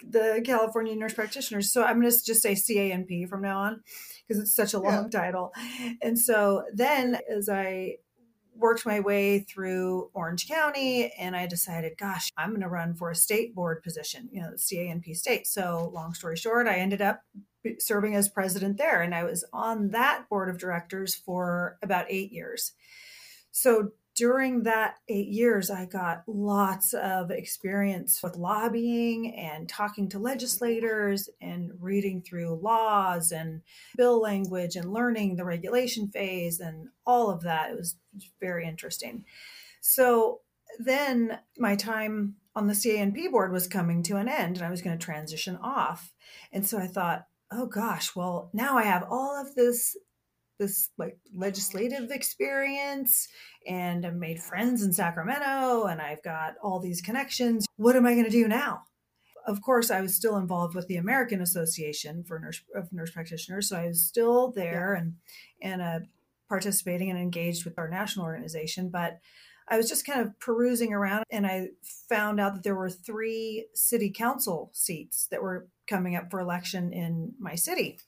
the 0.00 0.42
California 0.44 0.94
Nurse 0.94 1.14
Practitioners. 1.14 1.72
So 1.72 1.84
I'm 1.84 2.00
going 2.00 2.10
to 2.10 2.24
just 2.24 2.42
say 2.42 2.54
CANP 2.54 3.28
from 3.28 3.42
now 3.42 3.58
on 3.58 3.82
because 4.26 4.42
it's 4.42 4.54
such 4.54 4.74
a 4.74 4.80
long 4.80 5.08
yeah. 5.12 5.20
title. 5.20 5.52
And 6.00 6.18
so 6.18 6.64
then 6.74 7.18
as 7.30 7.48
I 7.48 7.96
worked 8.54 8.86
my 8.86 9.00
way 9.00 9.40
through 9.40 10.10
Orange 10.14 10.48
County 10.48 11.12
and 11.18 11.34
I 11.34 11.46
decided, 11.46 11.92
gosh, 11.98 12.30
I'm 12.36 12.50
going 12.50 12.60
to 12.62 12.68
run 12.68 12.94
for 12.94 13.10
a 13.10 13.14
state 13.14 13.54
board 13.54 13.82
position, 13.82 14.28
you 14.32 14.40
know, 14.40 14.52
CANP 14.56 15.14
state. 15.16 15.46
So, 15.46 15.90
long 15.92 16.14
story 16.14 16.36
short, 16.36 16.66
I 16.66 16.76
ended 16.76 17.00
up 17.00 17.22
serving 17.78 18.14
as 18.14 18.28
president 18.28 18.78
there. 18.78 19.02
And 19.02 19.14
I 19.14 19.24
was 19.24 19.44
on 19.52 19.90
that 19.90 20.28
board 20.28 20.48
of 20.48 20.58
directors 20.58 21.14
for 21.14 21.78
about 21.82 22.06
eight 22.08 22.32
years. 22.32 22.72
So, 23.50 23.92
during 24.14 24.64
that 24.64 24.96
eight 25.08 25.28
years, 25.28 25.70
I 25.70 25.86
got 25.86 26.22
lots 26.26 26.92
of 26.92 27.30
experience 27.30 28.22
with 28.22 28.36
lobbying 28.36 29.34
and 29.36 29.66
talking 29.66 30.08
to 30.10 30.18
legislators 30.18 31.30
and 31.40 31.72
reading 31.80 32.20
through 32.20 32.60
laws 32.62 33.32
and 33.32 33.62
bill 33.96 34.20
language 34.20 34.76
and 34.76 34.92
learning 34.92 35.36
the 35.36 35.46
regulation 35.46 36.08
phase 36.08 36.60
and 36.60 36.88
all 37.06 37.30
of 37.30 37.40
that. 37.42 37.70
It 37.70 37.78
was 37.78 37.96
very 38.38 38.66
interesting. 38.66 39.24
So 39.80 40.40
then 40.78 41.38
my 41.58 41.76
time 41.76 42.36
on 42.54 42.66
the 42.66 42.74
CANP 42.74 43.30
board 43.30 43.52
was 43.52 43.66
coming 43.66 44.02
to 44.04 44.16
an 44.16 44.28
end 44.28 44.56
and 44.56 44.66
I 44.66 44.70
was 44.70 44.82
going 44.82 44.98
to 44.98 45.04
transition 45.04 45.56
off. 45.56 46.12
And 46.52 46.66
so 46.66 46.78
I 46.78 46.86
thought, 46.86 47.26
oh 47.52 47.66
gosh, 47.66 48.14
well, 48.16 48.50
now 48.52 48.76
I 48.76 48.84
have 48.84 49.04
all 49.08 49.40
of 49.40 49.54
this 49.54 49.96
this 50.58 50.90
like 50.96 51.18
legislative 51.34 52.10
experience 52.10 53.26
and 53.66 54.06
I've 54.06 54.14
made 54.14 54.40
friends 54.40 54.82
in 54.82 54.92
Sacramento 54.92 55.86
and 55.86 56.00
I've 56.00 56.22
got 56.22 56.54
all 56.62 56.78
these 56.78 57.00
connections. 57.00 57.66
What 57.76 57.96
am 57.96 58.06
I 58.06 58.12
going 58.12 58.26
to 58.26 58.30
do 58.30 58.46
now? 58.46 58.82
Of 59.46 59.60
course, 59.60 59.90
I 59.90 60.00
was 60.00 60.14
still 60.14 60.36
involved 60.36 60.76
with 60.76 60.86
the 60.86 60.98
American 60.98 61.40
Association 61.40 62.22
for 62.22 62.38
Nurse 62.38 62.62
of 62.76 62.92
Nurse 62.92 63.10
Practitioners, 63.10 63.68
so 63.68 63.76
I 63.76 63.88
was 63.88 64.04
still 64.04 64.52
there 64.52 64.94
yeah. 64.94 65.02
and 65.02 65.14
and 65.60 65.82
uh, 65.82 66.06
participating 66.48 67.10
and 67.10 67.18
engaged 67.18 67.64
with 67.64 67.76
our 67.76 67.88
national 67.88 68.24
organization. 68.24 68.88
But 68.88 69.18
I 69.68 69.76
was 69.76 69.88
just 69.88 70.06
kind 70.06 70.20
of 70.20 70.38
perusing 70.38 70.92
around 70.92 71.24
and 71.30 71.46
I 71.46 71.68
found 72.08 72.40
out 72.40 72.54
that 72.54 72.62
there 72.62 72.74
were 72.74 72.90
three 72.90 73.66
city 73.74 74.10
council 74.10 74.70
seats 74.72 75.28
that 75.30 75.42
were 75.42 75.68
coming 75.88 76.16
up 76.16 76.30
for 76.30 76.40
election 76.40 76.92
in 76.92 77.34
my 77.38 77.54
city. 77.54 77.98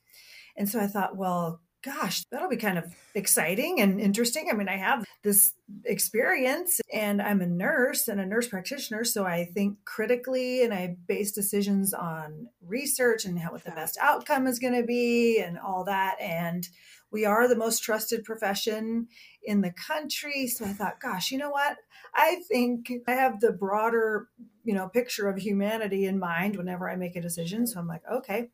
And 0.57 0.69
so 0.69 0.81
I 0.81 0.87
thought, 0.87 1.17
well, 1.17 1.61
gosh, 1.85 2.25
that'll 2.31 2.49
be 2.49 2.57
kind 2.57 2.79
of 2.79 2.95
exciting 3.15 3.81
and 3.81 4.01
interesting. 4.01 4.49
I 4.51 4.55
mean, 4.55 4.69
I 4.69 4.77
have 4.77 5.05
this 5.23 5.53
experience 5.85 6.81
and 6.93 7.21
I'm 7.21 7.43
a 7.43 7.47
nurse 7.47 8.09
and 8.09 8.21
a 8.21 8.27
nurse 8.27 8.49
practitioner. 8.49 9.05
So 9.05 9.25
I 9.25 9.45
think 9.45 9.79
critically 9.85 10.63
and 10.63 10.73
I 10.73 10.97
base 11.07 11.33
decisions 11.33 11.93
on 11.93 12.49
research 12.63 13.27
and 13.27 13.39
how 13.39 13.53
what 13.53 13.65
the 13.65 13.73
best 13.73 13.99
outcome 14.01 14.47
is 14.47 14.59
going 14.59 14.81
to 14.81 14.87
be 14.87 15.41
and 15.41 15.59
all 15.59 15.85
that. 15.85 16.17
And 16.21 16.67
we 17.11 17.27
are 17.27 17.47
the 17.49 17.57
most 17.57 17.81
trusted 17.81 18.25
profession 18.25 19.09
in 19.43 19.61
the 19.61 19.73
country. 19.73 20.47
So 20.47 20.65
I 20.65 20.73
thought, 20.73 21.01
gosh, 21.01 21.31
you 21.31 21.39
know 21.39 21.51
what? 21.51 21.77
I 22.15 22.41
think 22.49 22.91
I 23.07 23.13
have 23.13 23.41
the 23.41 23.53
broader, 23.53 24.29
you 24.65 24.75
know, 24.75 24.89
picture 24.89 25.29
of 25.29 25.37
humanity 25.37 26.07
in 26.07 26.19
mind 26.19 26.57
whenever 26.57 26.89
I 26.89 26.97
make 26.97 27.15
a 27.15 27.21
decision. 27.21 27.67
So 27.67 27.79
I'm 27.79 27.87
like, 27.87 28.03
okay. 28.11 28.49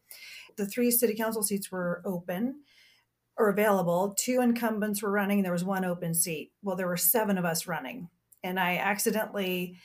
The 0.57 0.67
three 0.67 0.91
city 0.91 1.15
council 1.15 1.43
seats 1.43 1.71
were 1.71 2.03
open 2.05 2.63
or 3.41 3.49
available. 3.49 4.15
Two 4.19 4.43
incumbents 4.43 5.03
were 5.03 5.11
running. 5.11 5.43
There 5.43 5.53
was 5.53 5.65
one 5.65 5.85
open 5.85 6.15
seat. 6.15 6.53
Well, 6.63 6.77
there 6.77 6.87
were 6.87 6.99
seven 6.99 7.39
of 7.39 7.47
us 7.47 7.67
running, 7.67 8.11
and 8.45 8.61
I 8.61 8.77
accidentally 8.77 9.79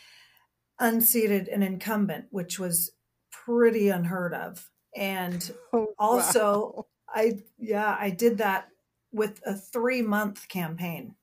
unseated 0.77 1.47
an 1.47 1.63
incumbent, 1.63 2.25
which 2.31 2.59
was 2.59 2.91
pretty 3.31 3.87
unheard 3.87 4.33
of. 4.33 4.69
And 4.93 5.49
oh, 5.73 5.87
also, 5.97 6.73
wow. 6.75 6.85
I 7.07 7.39
yeah, 7.57 7.95
I 7.97 8.09
did 8.09 8.39
that 8.39 8.67
with 9.13 9.39
a 9.45 9.55
three 9.55 10.01
month 10.01 10.49
campaign 10.49 11.15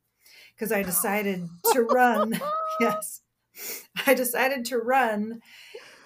because 0.55 0.73
I 0.73 0.83
decided 0.83 1.47
to 1.75 1.83
run. 1.83 2.41
yes, 2.81 3.21
I 4.07 4.15
decided 4.15 4.65
to 4.67 4.79
run 4.79 5.43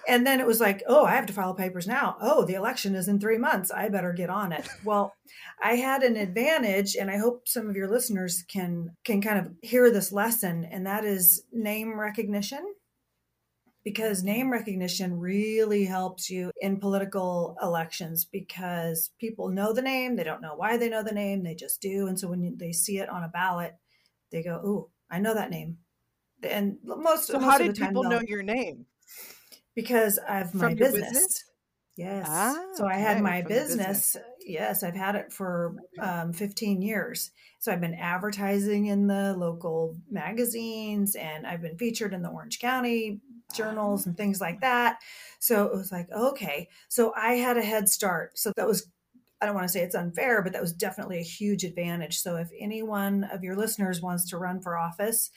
and 0.07 0.25
then 0.25 0.39
it 0.39 0.47
was 0.47 0.61
like, 0.61 0.83
oh, 0.87 1.03
I 1.05 1.11
have 1.11 1.25
to 1.25 1.33
file 1.33 1.53
papers 1.53 1.85
now. 1.85 2.15
Oh, 2.21 2.45
the 2.45 2.53
election 2.53 2.95
is 2.95 3.09
in 3.09 3.19
three 3.19 3.37
months. 3.37 3.71
I 3.71 3.89
better 3.89 4.13
get 4.13 4.29
on 4.29 4.51
it. 4.51 4.67
Well, 4.85 5.13
I 5.61 5.75
had 5.75 6.01
an 6.03 6.15
advantage, 6.15 6.95
and 6.95 7.11
I 7.11 7.17
hope 7.17 7.47
some 7.47 7.69
of 7.69 7.75
your 7.75 7.89
listeners 7.89 8.45
can 8.47 8.95
can 9.03 9.21
kind 9.21 9.39
of 9.39 9.51
hear 9.61 9.91
this 9.91 10.13
lesson, 10.13 10.63
and 10.63 10.85
that 10.85 11.03
is 11.03 11.43
name 11.51 11.99
recognition. 11.99 12.63
Because 13.83 14.23
name 14.23 14.49
recognition 14.49 15.19
really 15.19 15.85
helps 15.85 16.29
you 16.29 16.51
in 16.61 16.79
political 16.79 17.57
elections 17.61 18.25
because 18.25 19.11
people 19.19 19.49
know 19.49 19.73
the 19.73 19.81
name, 19.81 20.15
they 20.15 20.23
don't 20.23 20.41
know 20.41 20.55
why 20.55 20.77
they 20.77 20.89
know 20.89 21.03
the 21.03 21.13
name, 21.13 21.43
they 21.43 21.55
just 21.55 21.81
do. 21.81 22.07
And 22.07 22.17
so 22.19 22.29
when 22.29 22.57
they 22.57 22.71
see 22.71 22.99
it 22.99 23.09
on 23.09 23.23
a 23.23 23.29
ballot, 23.29 23.75
they 24.31 24.43
go, 24.43 24.61
"Oh, 24.63 24.89
I 25.09 25.19
know 25.19 25.33
that 25.33 25.51
name." 25.51 25.79
And 26.43 26.77
most 26.83 27.27
so, 27.27 27.39
most 27.39 27.43
how 27.43 27.57
did 27.57 27.75
people 27.75 28.03
know 28.03 28.21
your 28.25 28.43
name? 28.43 28.85
Because 29.77 30.17
of 30.27 30.55
my 30.55 30.73
business. 30.73 31.11
business. 31.11 31.43
Yes. 31.95 32.25
Ah, 32.27 32.63
so 32.73 32.87
I 32.87 32.95
had 32.95 33.21
my 33.21 33.43
business. 33.43 34.13
business. 34.13 34.17
Yes, 34.43 34.81
I've 34.81 34.95
had 34.95 35.15
it 35.15 35.31
for 35.31 35.75
um, 35.99 36.33
15 36.33 36.81
years. 36.81 37.29
So 37.59 37.71
I've 37.71 37.81
been 37.81 37.93
advertising 37.93 38.87
in 38.87 39.05
the 39.05 39.35
local 39.37 39.95
magazines 40.09 41.15
and 41.15 41.45
I've 41.45 41.61
been 41.61 41.77
featured 41.77 42.13
in 42.13 42.23
the 42.23 42.29
Orange 42.29 42.59
County 42.59 43.21
journals 43.53 44.07
and 44.07 44.17
things 44.17 44.41
like 44.41 44.61
that. 44.61 44.97
So 45.39 45.65
it 45.65 45.75
was 45.75 45.91
like, 45.91 46.11
okay. 46.11 46.69
So 46.89 47.13
I 47.15 47.33
had 47.33 47.57
a 47.57 47.63
head 47.63 47.87
start. 47.87 48.37
So 48.37 48.51
that 48.55 48.67
was, 48.67 48.89
I 49.41 49.45
don't 49.45 49.53
want 49.53 49.67
to 49.67 49.71
say 49.71 49.81
it's 49.81 49.95
unfair, 49.95 50.41
but 50.41 50.53
that 50.53 50.61
was 50.61 50.73
definitely 50.73 51.19
a 51.19 51.23
huge 51.23 51.63
advantage. 51.63 52.19
So 52.19 52.35
if 52.37 52.49
any 52.59 52.81
one 52.81 53.25
of 53.25 53.43
your 53.43 53.55
listeners 53.55 54.01
wants 54.01 54.27
to 54.29 54.37
run 54.39 54.59
for 54.59 54.75
office, 54.75 55.29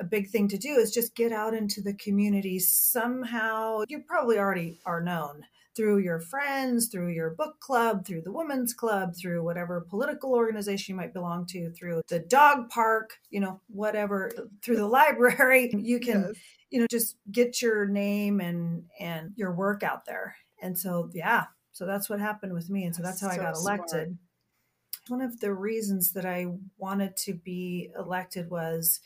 a 0.00 0.04
big 0.04 0.28
thing 0.28 0.48
to 0.48 0.58
do 0.58 0.74
is 0.74 0.92
just 0.92 1.14
get 1.14 1.32
out 1.32 1.54
into 1.54 1.80
the 1.80 1.94
community 1.94 2.58
somehow. 2.58 3.82
You 3.88 4.02
probably 4.06 4.38
already 4.38 4.80
are 4.84 5.02
known 5.02 5.44
through 5.76 5.98
your 5.98 6.20
friends, 6.20 6.86
through 6.86 7.08
your 7.08 7.30
book 7.30 7.58
club, 7.60 8.06
through 8.06 8.22
the 8.22 8.32
women's 8.32 8.72
club, 8.72 9.14
through 9.16 9.42
whatever 9.42 9.80
political 9.80 10.32
organization 10.32 10.92
you 10.92 10.96
might 10.96 11.12
belong 11.12 11.46
to, 11.46 11.70
through 11.72 12.02
the 12.08 12.20
dog 12.20 12.70
park, 12.70 13.14
you 13.30 13.40
know, 13.40 13.60
whatever, 13.68 14.30
through 14.62 14.76
the 14.76 14.86
library. 14.86 15.70
You 15.84 16.00
can, 16.00 16.22
yes. 16.28 16.36
you 16.70 16.80
know, 16.80 16.86
just 16.90 17.16
get 17.30 17.60
your 17.60 17.86
name 17.86 18.40
and 18.40 18.84
and 18.98 19.32
your 19.36 19.52
work 19.52 19.82
out 19.82 20.06
there. 20.06 20.36
And 20.62 20.78
so, 20.78 21.10
yeah, 21.12 21.44
so 21.72 21.84
that's 21.84 22.08
what 22.08 22.20
happened 22.20 22.54
with 22.54 22.70
me, 22.70 22.84
and 22.84 22.94
so 22.94 23.02
that's 23.02 23.20
how 23.20 23.28
so 23.28 23.34
I 23.34 23.36
got 23.36 23.56
elected. 23.56 24.16
Smart. 25.06 25.20
One 25.20 25.20
of 25.20 25.40
the 25.40 25.52
reasons 25.52 26.12
that 26.12 26.24
I 26.24 26.46
wanted 26.78 27.16
to 27.18 27.34
be 27.34 27.90
elected 27.98 28.48
was 28.48 29.00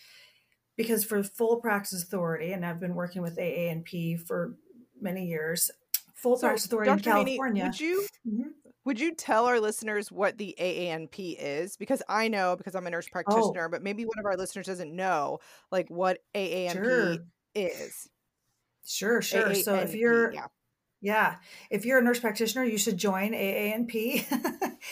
because 0.79 1.05
for 1.05 1.23
full 1.23 1.57
practice 1.57 2.03
authority, 2.03 2.53
and 2.53 2.65
I've 2.65 2.81
been 2.81 2.95
working 2.95 3.21
with 3.21 3.37
AANP 3.37 4.27
for 4.27 4.55
many 4.99 5.27
years, 5.27 5.71
full 6.15 6.37
so, 6.37 6.47
practice 6.47 6.65
authority 6.65 6.89
Dr. 6.91 7.19
in 7.19 7.27
California. 7.27 7.65
would 7.65 7.81
you 7.81 8.07
mm-hmm. 8.27 8.49
would 8.85 9.01
you 9.01 9.15
tell 9.15 9.47
our 9.47 9.59
listeners 9.59 10.11
what 10.13 10.39
the 10.39 10.55
AANP 10.59 11.37
is? 11.39 11.77
Because 11.77 12.01
I 12.09 12.29
know 12.29 12.55
because 12.57 12.77
I'm 12.77 12.87
a 12.87 12.91
nurse 12.91 13.09
practitioner, 13.09 13.67
oh. 13.67 13.69
but 13.69 13.83
maybe 13.83 14.05
one 14.05 14.21
of 14.21 14.25
our 14.25 14.37
listeners 14.37 14.67
doesn't 14.67 14.95
know 14.95 15.41
like 15.73 15.91
what 15.91 16.21
AANP 16.35 16.73
sure. 16.73 17.17
is. 17.57 18.09
Sure, 18.87 19.21
sure. 19.21 19.41
A-A-N-P, 19.41 19.63
so 19.63 19.75
if 19.75 19.95
you're 19.95 20.33
yeah. 20.33 20.47
Yeah. 21.01 21.37
If 21.71 21.85
you're 21.85 21.99
a 21.99 22.03
nurse 22.03 22.19
practitioner, 22.19 22.65
you 22.65 22.79
should 22.79 22.97
join 22.97 23.33
AANP. 23.33 24.25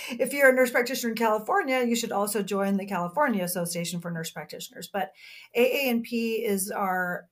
if 0.10 0.32
you're 0.32 0.50
a 0.50 0.54
nurse 0.54 0.70
practitioner 0.70 1.10
in 1.10 1.16
California, 1.16 1.82
you 1.82 1.96
should 1.96 2.12
also 2.12 2.42
join 2.42 2.76
the 2.76 2.86
California 2.86 3.42
Association 3.42 4.00
for 4.00 4.10
Nurse 4.10 4.30
Practitioners. 4.30 4.88
But 4.92 5.12
AANP 5.56 6.08
is 6.44 6.70
our 6.70 7.26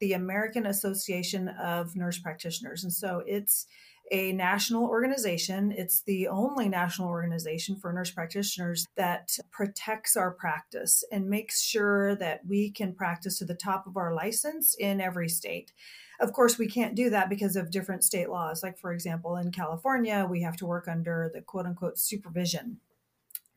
the 0.00 0.12
American 0.12 0.66
Association 0.66 1.48
of 1.48 1.96
Nurse 1.96 2.18
Practitioners. 2.18 2.84
And 2.84 2.92
so 2.92 3.22
it's 3.26 3.66
a 4.10 4.32
national 4.32 4.84
organization. 4.84 5.72
It's 5.72 6.02
the 6.02 6.28
only 6.28 6.68
national 6.68 7.08
organization 7.08 7.76
for 7.76 7.92
nurse 7.92 8.10
practitioners 8.10 8.86
that 8.96 9.30
protects 9.50 10.16
our 10.16 10.30
practice 10.30 11.04
and 11.10 11.28
makes 11.28 11.62
sure 11.62 12.14
that 12.16 12.40
we 12.46 12.70
can 12.70 12.94
practice 12.94 13.38
to 13.38 13.44
the 13.44 13.54
top 13.54 13.86
of 13.86 13.96
our 13.96 14.14
license 14.14 14.74
in 14.78 15.00
every 15.00 15.28
state. 15.28 15.72
Of 16.20 16.32
course, 16.32 16.58
we 16.58 16.68
can't 16.68 16.94
do 16.94 17.10
that 17.10 17.28
because 17.28 17.56
of 17.56 17.70
different 17.70 18.04
state 18.04 18.30
laws. 18.30 18.62
Like, 18.62 18.78
for 18.78 18.92
example, 18.92 19.36
in 19.36 19.50
California, 19.50 20.26
we 20.28 20.42
have 20.42 20.56
to 20.58 20.66
work 20.66 20.88
under 20.88 21.30
the 21.34 21.42
quote 21.42 21.66
unquote 21.66 21.98
supervision. 21.98 22.78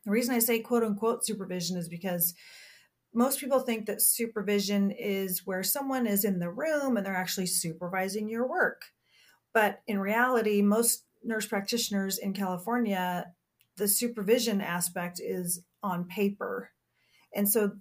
The 0.05 0.11
reason 0.11 0.33
I 0.33 0.39
say 0.39 0.59
quote 0.59 0.83
unquote 0.83 1.25
supervision 1.25 1.77
is 1.77 1.89
because 1.89 2.33
most 3.13 3.39
people 3.39 3.59
think 3.59 3.85
that 3.85 4.01
supervision 4.01 4.91
is 4.91 5.45
where 5.45 5.63
someone 5.63 6.07
is 6.07 6.23
in 6.23 6.39
the 6.39 6.49
room 6.49 6.97
and 6.97 7.05
they're 7.05 7.15
actually 7.15 7.47
supervising 7.47 8.29
your 8.29 8.47
work. 8.47 8.85
But 9.53 9.81
in 9.87 9.99
reality, 9.99 10.61
most 10.61 11.05
nurse 11.23 11.45
practitioners 11.45 12.17
in 12.17 12.33
California, 12.33 13.33
the 13.75 13.87
supervision 13.87 14.61
aspect 14.61 15.19
is 15.19 15.63
on 15.83 16.05
paper. 16.05 16.71
And 17.33 17.49
so 17.49 17.71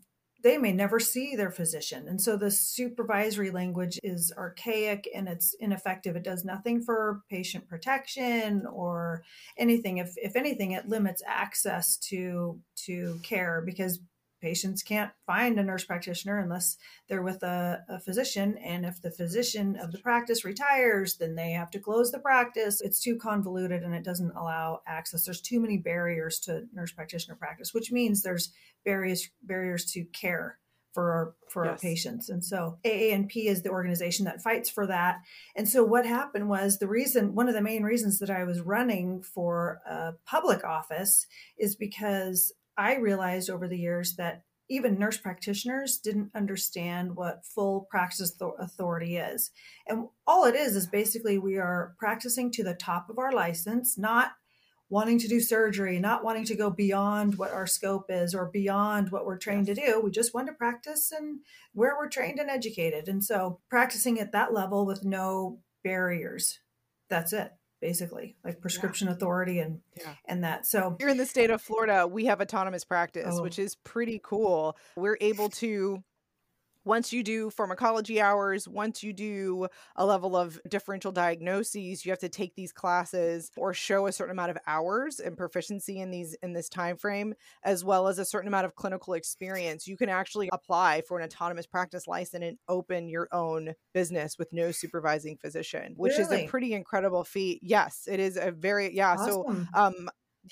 they 0.42 0.58
may 0.58 0.72
never 0.72 1.00
see 1.00 1.34
their 1.34 1.50
physician. 1.50 2.06
And 2.08 2.20
so 2.20 2.36
the 2.36 2.50
supervisory 2.50 3.50
language 3.50 3.98
is 4.02 4.32
archaic 4.36 5.08
and 5.14 5.28
it's 5.28 5.54
ineffective. 5.60 6.16
It 6.16 6.22
does 6.22 6.44
nothing 6.44 6.82
for 6.82 7.22
patient 7.30 7.68
protection 7.68 8.66
or 8.66 9.22
anything. 9.56 9.98
If, 9.98 10.14
if 10.16 10.36
anything, 10.36 10.72
it 10.72 10.88
limits 10.88 11.22
access 11.26 11.96
to, 12.08 12.60
to 12.84 13.18
care 13.22 13.62
because 13.64 14.00
patients 14.46 14.80
can't 14.80 15.10
find 15.26 15.58
a 15.58 15.62
nurse 15.64 15.84
practitioner 15.84 16.38
unless 16.38 16.76
they're 17.08 17.24
with 17.24 17.42
a, 17.42 17.82
a, 17.88 17.98
physician. 17.98 18.56
And 18.58 18.86
if 18.86 19.02
the 19.02 19.10
physician 19.10 19.74
of 19.74 19.90
the 19.90 19.98
practice 19.98 20.44
retires, 20.44 21.16
then 21.16 21.34
they 21.34 21.50
have 21.50 21.68
to 21.72 21.80
close 21.80 22.12
the 22.12 22.20
practice. 22.20 22.80
It's 22.80 23.00
too 23.00 23.16
convoluted 23.16 23.82
and 23.82 23.92
it 23.92 24.04
doesn't 24.04 24.36
allow 24.36 24.82
access. 24.86 25.24
There's 25.24 25.40
too 25.40 25.58
many 25.58 25.78
barriers 25.78 26.38
to 26.40 26.62
nurse 26.72 26.92
practitioner 26.92 27.34
practice, 27.34 27.74
which 27.74 27.90
means 27.90 28.22
there's 28.22 28.52
barriers 28.84 29.28
barriers 29.42 29.84
to 29.94 30.04
care 30.04 30.58
for 30.94 31.12
our 31.12 31.34
for 31.48 31.64
yes. 31.64 31.72
our 31.72 31.78
patients. 31.78 32.28
And 32.28 32.44
so 32.44 32.78
AANP 32.84 33.32
is 33.34 33.62
the 33.62 33.70
organization 33.70 34.26
that 34.26 34.42
fights 34.42 34.70
for 34.70 34.86
that. 34.86 35.16
And 35.56 35.68
so 35.68 35.82
what 35.82 36.06
happened 36.06 36.48
was 36.48 36.78
the 36.78 36.86
reason 36.86 37.34
one 37.34 37.48
of 37.48 37.54
the 37.54 37.60
main 37.60 37.82
reasons 37.82 38.20
that 38.20 38.30
I 38.30 38.44
was 38.44 38.60
running 38.60 39.22
for 39.22 39.80
a 39.84 40.12
public 40.24 40.62
office 40.62 41.26
is 41.58 41.74
because 41.74 42.52
I 42.76 42.96
realized 42.96 43.50
over 43.50 43.68
the 43.68 43.78
years 43.78 44.16
that 44.16 44.42
even 44.68 44.98
nurse 44.98 45.16
practitioners 45.16 45.98
didn't 45.98 46.32
understand 46.34 47.14
what 47.14 47.44
full 47.44 47.86
practice 47.90 48.36
authority 48.58 49.16
is. 49.16 49.50
And 49.86 50.08
all 50.26 50.44
it 50.44 50.54
is 50.54 50.74
is 50.74 50.86
basically 50.88 51.38
we 51.38 51.56
are 51.56 51.94
practicing 51.98 52.50
to 52.52 52.64
the 52.64 52.74
top 52.74 53.08
of 53.08 53.18
our 53.18 53.32
license, 53.32 53.96
not 53.96 54.32
wanting 54.88 55.18
to 55.18 55.28
do 55.28 55.40
surgery, 55.40 55.98
not 55.98 56.24
wanting 56.24 56.44
to 56.44 56.56
go 56.56 56.70
beyond 56.70 57.36
what 57.38 57.52
our 57.52 57.66
scope 57.66 58.06
is 58.08 58.34
or 58.34 58.46
beyond 58.46 59.10
what 59.10 59.24
we're 59.24 59.38
trained 59.38 59.68
yes. 59.68 59.78
to 59.78 59.86
do. 59.86 60.00
We 60.00 60.10
just 60.10 60.34
want 60.34 60.48
to 60.48 60.52
practice 60.52 61.12
and 61.12 61.40
where 61.72 61.96
we're 61.96 62.08
trained 62.08 62.38
and 62.38 62.50
educated. 62.50 63.08
And 63.08 63.24
so 63.24 63.60
practicing 63.68 64.20
at 64.20 64.32
that 64.32 64.52
level 64.52 64.86
with 64.86 65.04
no 65.04 65.60
barriers. 65.82 66.60
That's 67.08 67.32
it 67.32 67.55
basically 67.80 68.36
like 68.44 68.60
prescription 68.60 69.06
yeah. 69.08 69.14
authority 69.14 69.58
and 69.58 69.80
yeah. 69.96 70.14
and 70.26 70.44
that 70.44 70.66
so 70.66 70.96
here 70.98 71.08
in 71.08 71.16
the 71.16 71.26
state 71.26 71.50
of 71.50 71.60
florida 71.60 72.06
we 72.06 72.24
have 72.24 72.40
autonomous 72.40 72.84
practice 72.84 73.36
oh. 73.38 73.42
which 73.42 73.58
is 73.58 73.74
pretty 73.76 74.20
cool 74.22 74.76
we're 74.96 75.18
able 75.20 75.48
to 75.48 76.02
once 76.86 77.12
you 77.12 77.22
do 77.22 77.50
pharmacology 77.50 78.20
hours, 78.20 78.68
once 78.68 79.02
you 79.02 79.12
do 79.12 79.66
a 79.96 80.06
level 80.06 80.36
of 80.36 80.60
differential 80.68 81.10
diagnoses, 81.10 82.06
you 82.06 82.12
have 82.12 82.20
to 82.20 82.28
take 82.28 82.54
these 82.54 82.72
classes 82.72 83.50
or 83.56 83.74
show 83.74 84.06
a 84.06 84.12
certain 84.12 84.30
amount 84.30 84.52
of 84.52 84.58
hours 84.68 85.18
and 85.18 85.36
proficiency 85.36 85.98
in 85.98 86.10
these 86.12 86.34
in 86.42 86.52
this 86.52 86.68
time 86.68 86.96
frame, 86.96 87.34
as 87.64 87.84
well 87.84 88.06
as 88.06 88.20
a 88.20 88.24
certain 88.24 88.46
amount 88.46 88.64
of 88.64 88.76
clinical 88.76 89.14
experience. 89.14 89.88
You 89.88 89.96
can 89.96 90.08
actually 90.08 90.48
apply 90.52 91.02
for 91.02 91.18
an 91.18 91.24
autonomous 91.24 91.66
practice 91.66 92.06
license 92.06 92.44
and 92.44 92.58
open 92.68 93.08
your 93.08 93.28
own 93.32 93.74
business 93.92 94.38
with 94.38 94.52
no 94.52 94.70
supervising 94.70 95.36
physician, 95.36 95.94
which 95.96 96.12
really? 96.18 96.22
is 96.22 96.32
a 96.44 96.46
pretty 96.46 96.72
incredible 96.72 97.24
feat. 97.24 97.60
Yes, 97.62 98.08
it 98.08 98.20
is 98.20 98.36
a 98.36 98.52
very 98.52 98.94
yeah. 98.94 99.14
Awesome. 99.18 99.68
So 99.74 99.78
um 99.80 100.08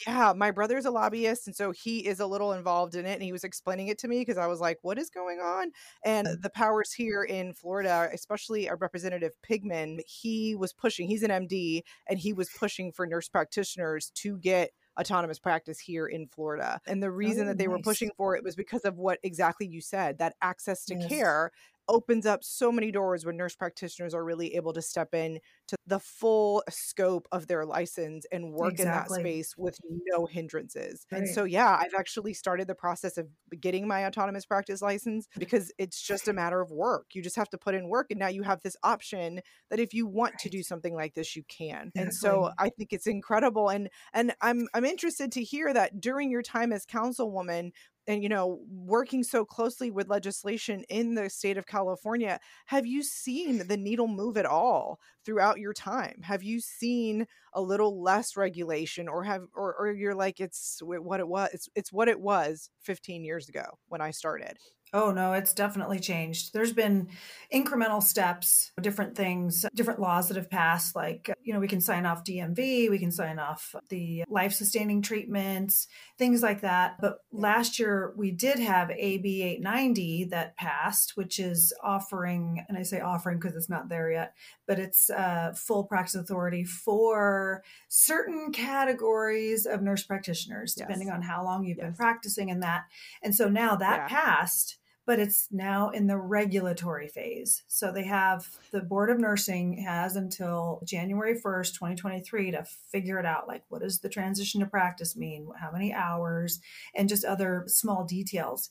yeah, 0.07 0.33
my 0.37 0.51
brother's 0.51 0.85
a 0.85 0.91
lobbyist, 0.91 1.47
and 1.47 1.55
so 1.55 1.71
he 1.71 2.07
is 2.07 2.21
a 2.21 2.27
little 2.27 2.53
involved 2.53 2.95
in 2.95 3.07
it. 3.07 3.15
And 3.15 3.23
he 3.23 3.33
was 3.33 3.45
explaining 3.45 3.89
it 3.89 3.99
to 3.99 4.09
me 4.09 4.21
because 4.21 4.39
I 4.39 4.47
was 4.47 4.61
like, 4.61 4.79
"What 4.83 4.99
is 4.99 5.11
going 5.11 5.41
on?" 5.41 5.71
And 6.05 6.27
mm. 6.27 6.43
the 6.43 6.51
powers 6.51 6.93
here 6.93 7.23
in 7.23 7.53
Florida, 7.53 8.09
especially 8.13 8.67
a 8.67 8.75
Representative 8.75 9.33
Pigman, 9.49 10.01
he 10.07 10.55
was 10.55 10.73
pushing. 10.73 11.09
He's 11.09 11.23
an 11.23 11.31
MD, 11.31 11.83
and 12.09 12.19
he 12.19 12.33
was 12.33 12.49
pushing 12.51 12.93
for 12.93 13.07
nurse 13.07 13.29
practitioners 13.29 14.11
to 14.17 14.39
get 14.39 14.71
autonomous 14.99 15.39
practice 15.39 15.79
here 15.79 16.07
in 16.07 16.27
Florida. 16.29 16.81
And 16.87 17.03
the 17.03 17.11
reason 17.11 17.45
oh, 17.45 17.47
that 17.49 17.59
they 17.59 17.67
nice. 17.67 17.73
were 17.73 17.83
pushing 17.83 18.11
for 18.17 18.37
it 18.37 18.45
was 18.45 18.55
because 18.55 18.83
of 18.85 18.97
what 18.97 19.19
exactly 19.23 19.67
you 19.67 19.81
said 19.81 20.19
that 20.19 20.35
access 20.41 20.85
to 20.87 20.95
yes. 20.95 21.09
care 21.09 21.51
opens 21.89 22.27
up 22.27 22.43
so 22.43 22.73
many 22.73 22.91
doors 22.91 23.25
when 23.25 23.37
nurse 23.37 23.55
practitioners 23.55 24.15
are 24.15 24.25
really 24.25 24.55
able 24.55 24.73
to 24.73 24.83
step 24.83 25.15
in 25.15 25.39
to 25.69 25.77
the 25.87 25.99
full 25.99 26.63
scope 26.69 27.27
of 27.33 27.47
their 27.47 27.65
license 27.65 28.27
and 28.33 28.53
work 28.53 28.73
exactly. 28.73 29.19
in 29.19 29.25
that 29.25 29.31
space 29.31 29.55
with 29.57 29.79
no 30.07 30.27
hindrances. 30.27 31.07
Right. 31.11 31.19
And 31.19 31.29
so, 31.29 31.45
yeah, 31.45 31.79
I've 31.81 31.95
actually 31.99 32.35
started 32.35 32.67
the 32.67 32.75
process 32.75 33.19
of 33.19 33.29
getting 33.61 33.87
my 33.87 34.07
autonomous 34.07 34.47
practice 34.47 34.83
license 34.83 35.29
because 35.39 35.73
it's 35.79 36.01
just 36.01 36.29
a 36.29 36.33
matter 36.35 36.61
of 36.61 36.71
work. 36.71 37.07
You 37.15 37.23
just 37.23 37.37
have 37.37 37.51
to 37.51 37.59
put 37.59 37.75
in 37.75 37.89
work. 37.89 38.09
And 38.11 38.19
now 38.19 38.29
you 38.29 38.43
have 38.43 38.61
this 38.63 38.77
option 38.83 39.41
that 39.71 39.81
if 39.81 39.95
you 39.95 40.07
want 40.07 40.33
right. 40.33 40.41
to 40.41 40.49
do 40.49 40.63
something 40.63 40.95
like 40.95 41.15
this, 41.15 41.37
you 41.37 41.43
can. 41.49 41.89
Exactly. 41.89 42.03
And 42.03 42.15
so 42.15 42.51
I 42.59 42.71
think 42.71 42.93
it's 42.93 43.07
incredible. 43.07 43.69
And 43.69 43.89
and 44.13 44.35
I'm 44.41 44.69
I'm 44.75 44.85
interested 44.85 45.33
to 45.33 45.43
hear 45.43 45.73
that 45.73 46.01
during 46.01 46.31
your 46.31 46.43
time 46.43 46.73
as 46.73 46.87
councilwoman, 46.87 47.73
and 48.07 48.23
you 48.23 48.29
know 48.29 48.61
working 48.69 49.23
so 49.23 49.45
closely 49.45 49.91
with 49.91 50.09
legislation 50.09 50.85
in 50.89 51.15
the 51.15 51.29
state 51.31 51.57
of 51.57 51.67
california 51.67 52.39
have 52.67 52.87
you 52.87 53.03
seen 53.03 53.67
the 53.67 53.77
needle 53.77 54.09
move 54.09 54.37
at 54.37 54.47
all 54.47 54.99
throughout 55.25 55.59
your 55.59 55.73
time? 55.73 56.21
Have 56.23 56.43
you 56.43 56.61
seen 56.61 57.27
a 57.55 57.61
little 57.61 58.03
less 58.03 58.37
regulation 58.37 59.09
or 59.09 59.25
have 59.25 59.43
or, 59.55 59.75
or 59.75 59.93
you're 59.93 60.15
like 60.15 60.41
it's 60.41 60.81
what 60.83 61.21
it 61.21 61.29
was 61.29 61.49
it's, 61.53 61.69
it's 61.75 61.93
what 61.93 62.09
it 62.09 62.21
was 62.21 62.71
15 62.83 63.25
years 63.25 63.49
ago 63.49 63.65
when 63.89 64.01
i 64.01 64.11
started 64.11 64.57
Oh, 64.95 65.11
no, 65.11 65.33
it's 65.33 65.53
definitely 65.53 65.99
changed. 65.99 66.53
There's 66.53 66.73
been 66.73 67.09
incremental 67.53 68.01
steps, 68.01 68.71
different 68.81 69.17
things, 69.17 69.67
different 69.75 69.99
laws 69.99 70.29
that 70.29 70.37
have 70.37 70.49
passed. 70.49 70.95
Like, 70.95 71.35
you 71.43 71.53
know, 71.53 71.59
we 71.59 71.67
can 71.67 71.81
sign 71.81 72.07
off 72.07 72.23
DMV, 72.23 72.89
we 72.89 73.01
can 73.01 73.11
sign 73.11 73.41
off 73.41 73.75
the 73.89 74.23
life 74.29 74.53
sustaining 74.53 75.03
treatments, 75.03 75.89
things 76.17 76.45
like 76.45 76.61
that. 76.61 77.01
But 77.01 77.19
last 77.33 77.81
year, 77.81 78.15
we 78.17 78.31
did 78.31 78.61
have 78.61 78.93
AB 78.93 79.43
890 79.43 80.27
that 80.27 80.57
passed, 80.57 81.17
which 81.17 81.41
is 81.41 81.73
offering, 81.83 82.65
and 82.69 82.79
I 82.79 82.85
say 82.85 83.01
offering 83.01 83.41
because 83.41 83.57
it's 83.57 83.69
not 83.69 83.89
there 83.89 84.13
yet, 84.13 84.35
but 84.69 84.79
it's 84.79 85.11
uh, 85.11 85.55
full 85.57 85.83
practice 85.83 86.15
authority 86.15 86.63
for 86.63 87.65
certain 87.89 88.53
categories 88.53 89.67
of 89.67 89.83
nurse 89.83 90.05
practitioners, 90.05 90.77
yes. 90.79 90.87
depending 90.87 91.11
on 91.11 91.21
how 91.21 91.45
long 91.45 91.65
you've 91.65 91.79
yes. 91.79 91.87
been 91.87 91.95
practicing 91.95 92.53
and 92.53 92.63
that. 92.63 92.85
And 93.25 93.35
so 93.35 93.49
now 93.49 93.75
that 93.75 94.09
yeah. 94.09 94.09
passed 94.09 94.79
but 95.07 95.19
it's 95.19 95.49
now 95.51 95.91
in 95.91 96.07
the 96.07 96.17
regulatory 96.17 97.09
phase. 97.09 97.63
So 97.69 97.93
they 97.93 98.05
have 98.05 98.49
the 98.71 98.81
Board 98.81 99.11
of 99.11 99.21
Nursing 99.21 99.79
has 99.79 100.17
until 100.17 100.81
January 100.85 101.35
1st, 101.35 101.75
2023 101.75 102.53
to 102.53 102.65
figure 102.91 103.19
it 103.19 103.27
out 103.27 103.47
like 103.47 103.65
what 103.69 103.83
does 103.83 104.01
the 104.01 104.09
transition 104.09 104.61
to 104.61 104.67
practice 104.67 105.17
mean? 105.17 105.49
How 105.61 105.71
many 105.71 105.93
hours 105.93 106.61
and 106.95 107.09
just 107.09 107.25
other 107.25 107.65
small 107.67 108.05
details. 108.05 108.71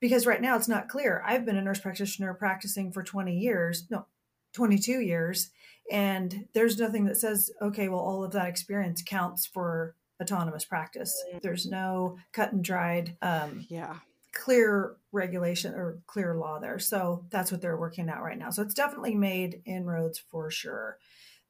Because 0.00 0.26
right 0.26 0.40
now 0.40 0.56
it's 0.56 0.68
not 0.68 0.88
clear. 0.88 1.22
I've 1.26 1.44
been 1.44 1.56
a 1.56 1.62
nurse 1.62 1.80
practitioner 1.80 2.32
practicing 2.32 2.92
for 2.92 3.02
20 3.02 3.36
years, 3.36 3.86
no, 3.90 4.06
22 4.54 5.00
years, 5.00 5.50
and 5.90 6.46
there's 6.54 6.78
nothing 6.78 7.04
that 7.06 7.16
says 7.16 7.50
okay, 7.60 7.88
well 7.88 8.00
all 8.00 8.24
of 8.24 8.32
that 8.32 8.48
experience 8.48 9.02
counts 9.04 9.44
for 9.44 9.96
autonomous 10.22 10.64
practice. 10.64 11.20
Mm. 11.34 11.42
There's 11.42 11.66
no 11.66 12.16
cut 12.32 12.52
and 12.52 12.62
dried 12.62 13.16
um, 13.22 13.66
yeah 13.68 13.96
clear 14.38 14.96
regulation 15.10 15.74
or 15.74 15.98
clear 16.06 16.36
law 16.36 16.60
there. 16.60 16.78
So 16.78 17.24
that's 17.30 17.50
what 17.50 17.60
they're 17.60 17.76
working 17.76 18.08
out 18.08 18.22
right 18.22 18.38
now. 18.38 18.50
So 18.50 18.62
it's 18.62 18.74
definitely 18.74 19.16
made 19.16 19.62
inroads 19.66 20.18
for 20.30 20.50
sure. 20.50 20.98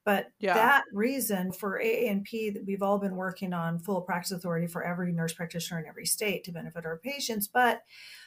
But 0.05 0.29
yeah. 0.41 0.55
that 0.55 0.85
reason 0.95 1.53
for 1.53 1.79
AANP 1.79 2.55
that 2.55 2.65
we've 2.67 2.83
all 2.83 2.99
been 2.99 3.15
working 3.17 3.53
on 3.53 3.79
full 3.79 4.01
practice 4.01 4.33
authority 4.33 4.67
for 4.67 4.83
every 4.83 5.13
nurse 5.13 5.35
practitioner 5.35 5.81
in 5.81 5.87
every 5.87 6.07
state 6.07 6.45
to 6.45 6.53
benefit 6.53 6.87
our 6.87 6.97
patients. 6.97 7.47
But 7.47 7.83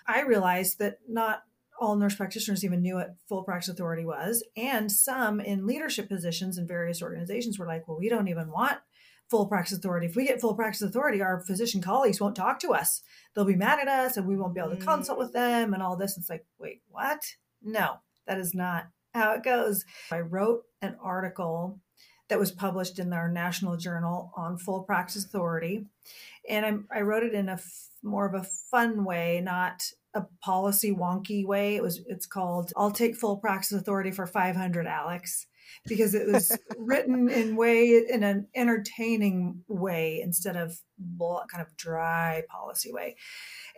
I 0.06 0.22
realized 0.22 0.78
that 0.78 1.00
not 1.10 1.42
all 1.80 1.96
nurse 1.96 2.14
practitioners 2.14 2.64
even 2.64 2.84
knew 2.84 2.96
what 2.96 3.16
full 3.28 3.42
practice 3.42 3.70
authority 3.70 4.06
was. 4.06 4.44
And 4.56 4.92
some 4.92 5.40
in 5.40 5.66
leadership 5.66 6.08
positions 6.08 6.60
in 6.60 6.68
various 6.68 7.02
organizations 7.02 7.58
were 7.58 7.66
like, 7.66 7.88
well, 7.88 7.98
we 7.98 8.10
don't 8.10 8.28
even 8.28 8.52
want 8.52 8.78
full 9.32 9.48
practice 9.48 9.78
authority. 9.78 10.06
If 10.06 10.16
we 10.18 10.28
get 10.28 10.42
full 10.42 10.54
practice 10.54 10.82
authority, 10.82 11.22
our 11.22 11.40
physician 11.40 11.82
colleagues 11.82 12.20
won't 12.20 12.36
talk 12.36 12.60
to 12.60 12.74
us. 12.74 13.02
They'll 13.34 13.46
be 13.46 13.56
mad 13.56 13.80
at 13.80 13.88
us 13.88 14.18
and 14.18 14.28
we 14.28 14.36
won't 14.36 14.54
be 14.54 14.60
able 14.60 14.76
to 14.76 14.86
consult 14.86 15.18
with 15.18 15.30
mm. 15.30 15.34
them 15.34 15.74
and 15.74 15.82
all 15.82 15.96
this. 15.96 16.18
It's 16.18 16.30
like, 16.30 16.46
wait, 16.60 16.82
what? 16.90 17.22
No, 17.64 18.02
that 18.28 18.38
is 18.38 18.54
not 18.54 18.90
how 19.14 19.34
it 19.34 19.44
goes. 19.44 19.86
I 20.12 20.20
wrote 20.20 20.64
an 20.82 20.98
article 21.02 21.80
that 22.28 22.40
was 22.40 22.52
published 22.52 23.00
in 23.00 23.12
our 23.14 23.30
national 23.30 23.78
journal 23.78 24.32
on 24.36 24.58
full 24.58 24.84
practice 24.84 25.24
authority. 25.26 25.86
And 26.48 26.86
I, 26.92 27.00
I 27.00 27.02
wrote 27.02 27.24
it 27.24 27.34
in 27.34 27.50
a 27.50 27.54
f- 27.54 27.90
more 28.04 28.26
of 28.26 28.34
a 28.34 28.48
fun 28.70 29.06
way, 29.06 29.42
not 29.44 29.84
a 30.14 30.24
policy 30.42 30.94
wonky 30.94 31.46
way. 31.46 31.76
It 31.76 31.84
was 31.84 32.02
it's 32.08 32.26
called 32.26 32.72
I'll 32.76 32.92
take 32.92 33.16
full 33.16 33.38
practice 33.38 33.72
authority 33.72 34.12
for 34.12 34.28
500 34.28 34.88
Alex 34.88 35.48
because 35.88 36.14
it 36.14 36.28
was 36.28 36.58
written 36.78 37.30
in 37.30 37.56
way 37.56 38.04
in 38.10 38.24
an 38.24 38.48
entertaining 38.56 39.64
way 39.68 40.22
instead 40.22 40.56
of 40.56 40.78
kind 41.20 41.62
of 41.62 41.76
dry 41.78 42.44
policy 42.50 42.92
way. 42.92 43.16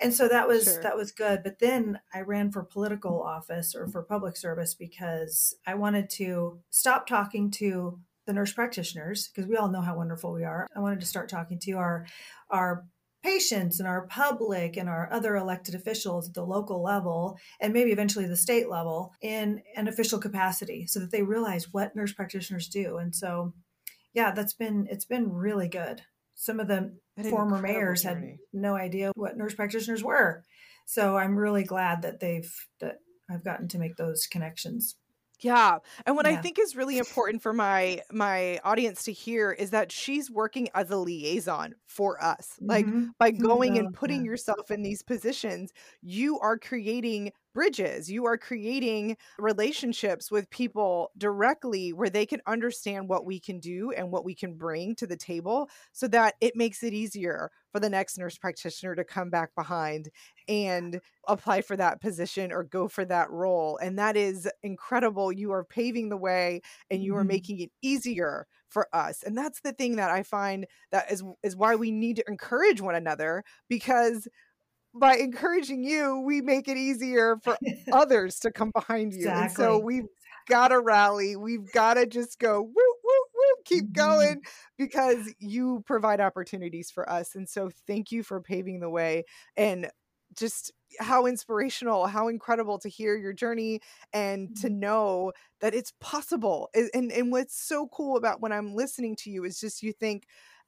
And 0.01 0.13
so 0.13 0.27
that 0.27 0.47
was 0.47 0.65
sure. 0.65 0.81
that 0.83 0.97
was 0.97 1.11
good. 1.11 1.41
But 1.43 1.59
then 1.59 1.99
i 2.13 2.21
ran 2.21 2.51
for 2.51 2.63
political 2.63 3.21
office 3.21 3.75
or 3.75 3.87
for 3.87 4.03
public 4.03 4.35
service 4.37 4.73
because 4.73 5.55
i 5.67 5.73
wanted 5.73 6.09
to 6.09 6.59
stop 6.69 7.07
talking 7.07 7.51
to 7.51 7.99
the 8.25 8.33
nurse 8.33 8.53
practitioners 8.53 9.29
because 9.29 9.49
we 9.49 9.57
all 9.57 9.69
know 9.69 9.81
how 9.81 9.97
wonderful 9.97 10.31
we 10.31 10.43
are. 10.43 10.67
I 10.75 10.79
wanted 10.79 11.01
to 11.01 11.05
start 11.05 11.29
talking 11.29 11.59
to 11.59 11.73
our 11.73 12.05
our 12.49 12.85
patients 13.23 13.79
and 13.79 13.87
our 13.87 14.05
public 14.07 14.77
and 14.77 14.89
our 14.89 15.11
other 15.11 15.35
elected 15.35 15.75
officials 15.75 16.27
at 16.27 16.33
the 16.33 16.45
local 16.45 16.83
level 16.83 17.37
and 17.61 17.73
maybe 17.73 17.91
eventually 17.91 18.27
the 18.27 18.35
state 18.35 18.69
level 18.69 19.13
in 19.21 19.61
an 19.75 19.87
official 19.87 20.19
capacity 20.19 20.85
so 20.85 20.99
that 20.99 21.11
they 21.11 21.23
realize 21.23 21.71
what 21.71 21.95
nurse 21.95 22.13
practitioners 22.13 22.67
do 22.67 22.97
and 22.97 23.15
so 23.15 23.53
yeah 24.13 24.31
that's 24.31 24.53
been 24.53 24.87
it's 24.89 25.05
been 25.05 25.31
really 25.31 25.67
good 25.67 26.01
some 26.35 26.59
of 26.59 26.67
the 26.67 26.93
former 27.29 27.61
mayors 27.61 28.03
journey. 28.03 28.31
had 28.31 28.37
no 28.51 28.75
idea 28.75 29.11
what 29.15 29.37
nurse 29.37 29.53
practitioners 29.53 30.03
were 30.03 30.43
So 30.85 31.17
I'm 31.17 31.35
really 31.37 31.63
glad 31.63 32.01
that 32.01 32.19
they've 32.19 32.51
that 32.79 32.97
I've 33.29 33.43
gotten 33.43 33.67
to 33.69 33.79
make 33.79 33.95
those 33.95 34.27
connections. 34.27 34.95
Yeah. 35.43 35.79
And 36.05 36.15
what 36.15 36.25
yeah. 36.25 36.33
I 36.33 36.35
think 36.37 36.57
is 36.57 36.75
really 36.75 36.97
important 36.97 37.41
for 37.41 37.53
my 37.53 38.01
my 38.11 38.59
audience 38.63 39.03
to 39.03 39.11
hear 39.11 39.51
is 39.51 39.71
that 39.71 39.91
she's 39.91 40.31
working 40.31 40.69
as 40.73 40.89
a 40.89 40.97
liaison 40.97 41.75
for 41.85 42.23
us. 42.23 42.57
Like 42.61 42.85
mm-hmm. 42.85 43.07
by 43.19 43.29
oh 43.29 43.41
going 43.41 43.77
and 43.77 43.93
putting 43.93 44.23
yeah. 44.23 44.31
yourself 44.31 44.71
in 44.71 44.81
these 44.81 45.03
positions, 45.03 45.73
you 46.01 46.39
are 46.39 46.57
creating 46.57 47.33
bridges. 47.53 48.09
You 48.11 48.25
are 48.25 48.37
creating 48.37 49.17
relationships 49.37 50.31
with 50.31 50.49
people 50.49 51.11
directly 51.17 51.93
where 51.93 52.09
they 52.09 52.25
can 52.25 52.41
understand 52.47 53.09
what 53.09 53.25
we 53.25 53.39
can 53.39 53.59
do 53.59 53.91
and 53.91 54.11
what 54.11 54.25
we 54.25 54.35
can 54.35 54.55
bring 54.55 54.95
to 54.95 55.07
the 55.07 55.17
table 55.17 55.69
so 55.91 56.07
that 56.09 56.35
it 56.41 56.55
makes 56.55 56.83
it 56.83 56.93
easier 56.93 57.51
for 57.71 57.79
the 57.79 57.89
next 57.89 58.17
nurse 58.17 58.37
practitioner 58.37 58.95
to 58.95 59.03
come 59.03 59.29
back 59.29 59.53
behind 59.55 60.09
and 60.47 60.99
apply 61.27 61.61
for 61.61 61.75
that 61.75 62.01
position 62.01 62.51
or 62.51 62.63
go 62.63 62.87
for 62.87 63.05
that 63.05 63.29
role. 63.31 63.77
And 63.81 63.97
that 63.97 64.15
is 64.15 64.47
incredible. 64.61 65.31
You 65.31 65.51
are 65.51 65.63
paving 65.63 66.09
the 66.09 66.17
way 66.17 66.61
and 66.91 67.03
you 67.03 67.15
are 67.15 67.21
mm-hmm. 67.21 67.29
making 67.29 67.59
it 67.59 67.71
easier 67.81 68.47
for 68.73 68.87
us. 68.93 69.23
And 69.23 69.37
that's 69.37 69.61
the 69.61 69.71
thing 69.71 69.95
that 69.97 70.09
I 70.09 70.23
find 70.23 70.65
that 70.91 71.11
is 71.11 71.23
is 71.43 71.55
why 71.55 71.75
we 71.75 71.91
need 71.91 72.15
to 72.17 72.27
encourage 72.27 72.81
one 72.81 72.95
another 72.95 73.43
because 73.69 74.27
by 74.93 75.15
encouraging 75.15 75.83
you, 75.83 76.19
we 76.19 76.41
make 76.41 76.67
it 76.67 76.77
easier 76.77 77.37
for 77.43 77.57
others 77.91 78.39
to 78.39 78.51
come 78.51 78.71
behind 78.71 79.13
you. 79.13 79.21
Exactly. 79.21 79.43
And 79.43 79.73
so 79.73 79.79
we've 79.79 80.07
got 80.47 80.69
to 80.69 80.79
rally. 80.79 81.35
We've 81.35 81.71
got 81.71 81.95
to 81.95 82.05
just 82.05 82.39
go, 82.39 82.61
woo, 82.61 82.73
woo, 82.73 83.23
woo, 83.33 83.63
keep 83.65 83.85
mm-hmm. 83.85 83.93
going 83.93 84.41
because 84.77 85.33
you 85.39 85.83
provide 85.85 86.19
opportunities 86.19 86.91
for 86.91 87.09
us. 87.09 87.35
And 87.35 87.47
so 87.47 87.69
thank 87.87 88.11
you 88.11 88.23
for 88.23 88.41
paving 88.41 88.79
the 88.79 88.89
way 88.89 89.23
and 89.57 89.89
just 90.37 90.71
how 90.99 91.25
inspirational, 91.25 92.07
how 92.07 92.27
incredible 92.27 92.79
to 92.79 92.89
hear 92.89 93.15
your 93.15 93.33
journey 93.33 93.81
and 94.13 94.55
to 94.57 94.67
mm-hmm. 94.67 94.79
know 94.79 95.31
that 95.61 95.73
it's 95.73 95.93
possible. 95.99 96.69
And, 96.93 97.11
and 97.11 97.31
what's 97.31 97.59
so 97.59 97.87
cool 97.87 98.17
about 98.17 98.41
when 98.41 98.51
I'm 98.51 98.75
listening 98.75 99.15
to 99.17 99.29
you 99.29 99.43
is 99.43 99.59
just 99.59 99.81
you 99.81 99.93
think, 99.93 100.25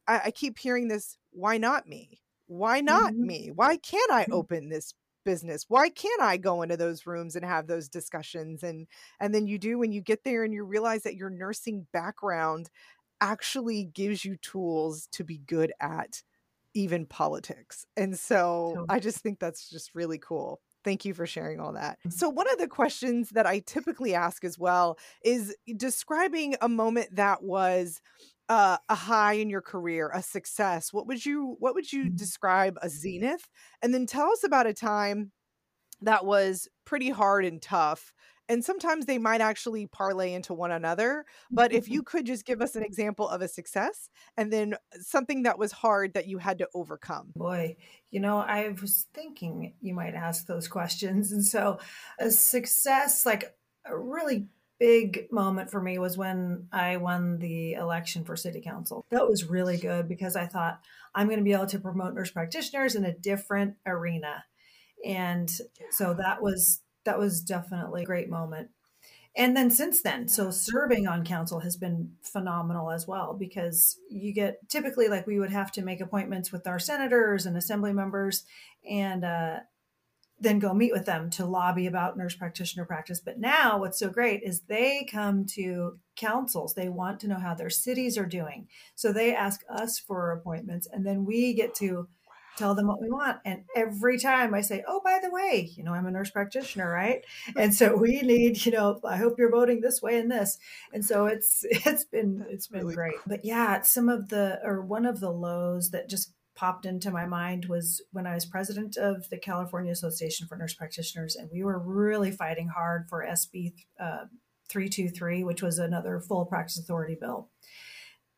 I, 0.08 0.22
I 0.26 0.32
keep 0.32 0.58
hearing 0.58 0.88
this, 0.88 1.18
why 1.32 1.58
not 1.58 1.88
me? 1.88 2.22
Why 2.48 2.82
not 2.82 3.14
mm-hmm. 3.14 3.28
me 3.28 3.52
why 3.54 3.78
can't 3.78 4.12
i 4.12 4.24
mm-hmm. 4.24 4.34
open 4.34 4.70
this 4.70 4.94
business 5.24 5.66
why 5.68 5.90
can't 5.90 6.22
i 6.22 6.38
go 6.38 6.62
into 6.62 6.78
those 6.78 7.08
rooms 7.08 7.36
and 7.36 7.44
have 7.44 7.66
those 7.66 7.90
discussions 7.90 8.62
and 8.62 8.88
and 9.20 9.34
then 9.34 9.48
you 9.48 9.58
do 9.58 9.80
when 9.80 9.92
you 9.92 10.02
get 10.02 10.24
there 10.24 10.44
and 10.44 10.54
you 10.54 10.64
realize 10.64 11.04
that 11.04 11.16
your 11.16 11.32
nursing 11.32 11.88
background 11.92 12.70
actually 13.22 13.86
gives 13.86 14.24
you 14.24 14.36
tools 14.38 15.08
to 15.12 15.24
be 15.24 15.40
good 15.40 15.74
at 15.80 16.22
even 16.76 17.06
politics 17.06 17.86
and 17.98 18.20
so 18.20 18.86
i 18.88 19.00
just 19.00 19.20
think 19.20 19.40
that's 19.40 19.70
just 19.70 19.96
really 19.96 20.20
cool 20.20 20.62
Thank 20.86 21.04
you 21.04 21.16
for 21.16 21.26
sharing 21.26 21.60
all 21.60 21.74
that. 21.74 21.98
Mm-hmm. 22.00 22.12
So, 22.12 22.30
one 22.30 22.50
of 22.52 22.60
the 22.60 22.68
questions 22.68 23.32
that 23.32 23.48
I 23.48 23.60
typically 23.66 24.14
ask 24.14 24.44
as 24.46 24.60
well 24.60 25.00
is 25.24 25.54
describing 25.76 26.56
a 26.62 26.70
moment 26.70 27.16
that 27.16 27.42
was 27.42 28.02
uh, 28.50 28.78
a 28.90 28.96
high 28.96 29.34
in 29.34 29.50
your 29.50 29.62
career, 29.62 30.12
a 30.14 30.22
success, 30.22 30.94
what 30.94 31.08
would 31.08 31.26
you 31.26 31.56
what 31.60 31.74
would 31.76 31.92
you 31.92 32.06
mm-hmm. 32.06 32.16
describe 32.16 32.78
a 32.82 32.90
zenith? 32.90 33.50
And 33.82 33.94
then 33.94 34.06
tell 34.06 34.32
us 34.32 34.44
about 34.44 34.68
a 34.68 34.74
time 34.74 35.32
that 36.02 36.26
was 36.26 36.68
pretty 36.86 37.10
hard 37.10 37.46
and 37.46 37.62
tough. 37.62 38.14
And 38.48 38.64
sometimes 38.64 39.08
they 39.08 39.18
might 39.18 39.42
actually 39.42 39.88
parlay 39.88 40.34
into 40.34 40.54
one 40.54 40.72
another. 40.72 41.26
But 41.50 41.74
if 41.74 41.90
you 41.90 42.04
could 42.04 42.28
just 42.28 42.46
give 42.46 42.62
us 42.62 42.76
an 42.76 42.84
example 42.84 43.28
of 43.28 43.42
a 43.42 43.48
success 43.48 44.10
and 44.38 44.54
then 44.54 44.76
something 45.02 45.44
that 45.44 45.58
was 45.58 45.72
hard 45.72 46.14
that 46.14 46.28
you 46.28 46.38
had 46.38 46.60
to 46.60 46.68
overcome. 46.76 47.32
Boy, 47.36 47.78
you 48.12 48.20
know, 48.20 48.38
I 48.38 48.70
was 48.80 49.08
thinking 49.16 49.74
you 49.82 49.96
might 49.96 50.14
ask 50.14 50.46
those 50.46 50.68
questions. 50.68 51.32
And 51.32 51.44
so 51.44 51.80
a 52.20 52.30
success, 52.30 53.26
like 53.26 53.56
a 53.86 53.98
really 53.98 54.48
big 54.80 55.28
moment 55.32 55.72
for 55.72 55.82
me 55.82 55.98
was 55.98 56.18
when 56.18 56.68
I 56.72 56.98
won 56.98 57.40
the 57.40 57.74
election 57.74 58.24
for 58.24 58.36
city 58.36 58.62
council. 58.62 59.06
That 59.10 59.28
was 59.28 59.46
really 59.46 59.78
good 59.78 60.08
because 60.08 60.36
I 60.36 60.46
thought 60.46 60.82
I'm 61.14 61.28
going 61.28 61.40
to 61.40 61.44
be 61.44 61.54
able 61.54 61.68
to 61.68 61.80
promote 61.80 62.14
nurse 62.14 62.32
practitioners 62.32 62.96
in 62.96 63.06
a 63.06 63.14
different 63.14 63.76
arena. 63.86 64.44
And 65.06 65.50
so 65.92 66.14
that 66.16 66.42
was 66.42 66.82
that 67.06 67.20
was 67.20 67.42
definitely 67.42 68.04
a 68.04 68.06
great 68.06 68.30
moment. 68.30 68.70
And 69.38 69.56
then 69.56 69.70
since 69.70 70.02
then, 70.02 70.30
so 70.30 70.50
serving 70.50 71.08
on 71.08 71.26
council 71.26 71.60
has 71.60 71.76
been 71.76 72.14
phenomenal 72.24 72.90
as 72.90 73.06
well 73.06 73.34
because 73.34 73.98
you 74.10 74.34
get 74.34 74.68
typically 74.70 75.10
like 75.10 75.28
we 75.28 75.40
would 75.40 75.52
have 75.52 75.74
to 75.74 75.82
make 75.82 76.00
appointments 76.00 76.54
with 76.54 76.66
our 76.68 76.80
senators 76.80 77.46
and 77.46 77.58
assembly 77.58 77.92
members 77.92 78.46
and 78.90 79.26
uh, 79.26 79.58
then 80.40 80.60
go 80.60 80.74
meet 80.74 80.92
with 80.92 81.06
them 81.06 81.30
to 81.32 81.46
lobby 81.46 81.88
about 81.88 82.18
nurse 82.18 82.36
practitioner 82.36 82.86
practice. 82.86 83.20
But 83.20 83.40
now, 83.40 83.80
what's 83.80 84.00
so 84.00 84.10
great 84.10 84.44
is 84.44 84.62
they 84.62 85.08
come 85.10 85.46
to 85.56 86.00
councils. 86.16 86.74
They 86.74 86.90
want 86.90 87.20
to 87.22 87.28
know 87.28 87.40
how 87.40 87.54
their 87.54 87.70
cities 87.70 88.18
are 88.18 88.26
doing. 88.26 88.68
So 88.96 89.14
they 89.14 89.34
ask 89.34 89.62
us 89.70 89.98
for 89.98 90.32
appointments, 90.32 90.88
and 90.92 91.06
then 91.06 91.26
we 91.26 91.54
get 91.54 91.74
to 91.76 92.08
tell 92.58 92.76
them 92.76 92.88
what 92.88 93.02
we 93.02 93.10
want. 93.10 93.38
And 93.46 93.64
every 93.76 94.18
time 94.18 94.54
I 94.54 94.62
say, 94.62 94.84
Oh, 94.88 95.02
by 95.04 95.20
the 95.22 95.30
way, 95.30 95.72
you 95.76 95.84
know, 95.84 95.94
I'm 95.94 96.06
a 96.06 96.12
nurse 96.12 96.30
practitioner, 96.30 96.90
right? 96.90 97.24
And 97.58 97.74
so 97.74 97.96
we 97.96 98.22
need, 98.22 98.66
you 98.66 98.72
know, 98.72 99.00
I 99.04 99.18
hope 99.18 99.36
you're 99.38 99.52
voting 99.52 99.82
this 99.82 100.02
way 100.02 100.18
and 100.18 100.32
this. 100.32 100.58
And 100.94 101.04
so 101.06 101.26
it's 101.26 101.66
it's 101.70 102.06
been 102.06 102.46
it's 102.50 102.68
been 102.68 102.82
really 102.82 102.96
great. 102.96 103.14
Cool. 103.14 103.24
But 103.28 103.46
yeah, 103.46 103.82
some 103.82 104.10
of 104.10 104.30
the 104.30 104.60
or 104.64 104.82
one 104.82 105.06
of 105.06 105.20
the 105.20 105.32
lows 105.32 105.92
that 105.92 106.10
just 106.10 106.34
popped 106.56 106.86
into 106.86 107.12
my 107.12 107.26
mind 107.26 107.66
was 107.66 108.02
when 108.12 108.26
I 108.26 108.34
was 108.34 108.46
president 108.46 108.98
of 108.98 109.30
the 109.30 109.38
California 109.38 109.92
Association 109.92 110.48
for 110.48 110.56
Nurse 110.56 110.74
Practitioners, 110.74 111.36
and 111.36 111.50
we 111.52 111.64
were 111.64 111.80
really 111.80 112.32
fighting 112.32 112.70
hard 112.70 113.08
for 113.10 113.26
SB 113.26 113.74
uh, 114.00 114.26
323, 114.70 115.44
which 115.44 115.62
was 115.62 115.80
another 115.80 116.20
full 116.20 116.46
practice 116.46 116.80
authority 116.80 117.18
bill. 117.20 117.50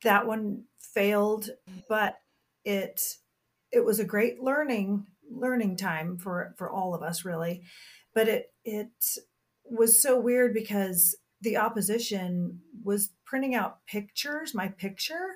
That 0.04 0.28
one 0.28 0.64
failed, 0.80 1.50
but 1.88 2.16
it 2.66 3.02
it 3.72 3.84
was 3.86 4.00
a 4.00 4.06
great 4.06 4.42
learning 4.42 5.06
learning 5.30 5.78
time 5.78 6.18
for 6.18 6.54
for 6.58 6.70
all 6.70 6.94
of 6.94 7.02
us 7.02 7.26
really 7.26 7.62
but 8.14 8.28
it 8.28 8.52
it 8.64 8.90
was 9.64 10.02
so 10.02 10.20
weird 10.20 10.54
because 10.54 11.16
the 11.42 11.58
opposition 11.58 12.60
was 12.84 13.12
printing 13.26 13.54
out 13.54 13.86
pictures 13.86 14.56
my 14.56 14.68
picture 14.68 15.36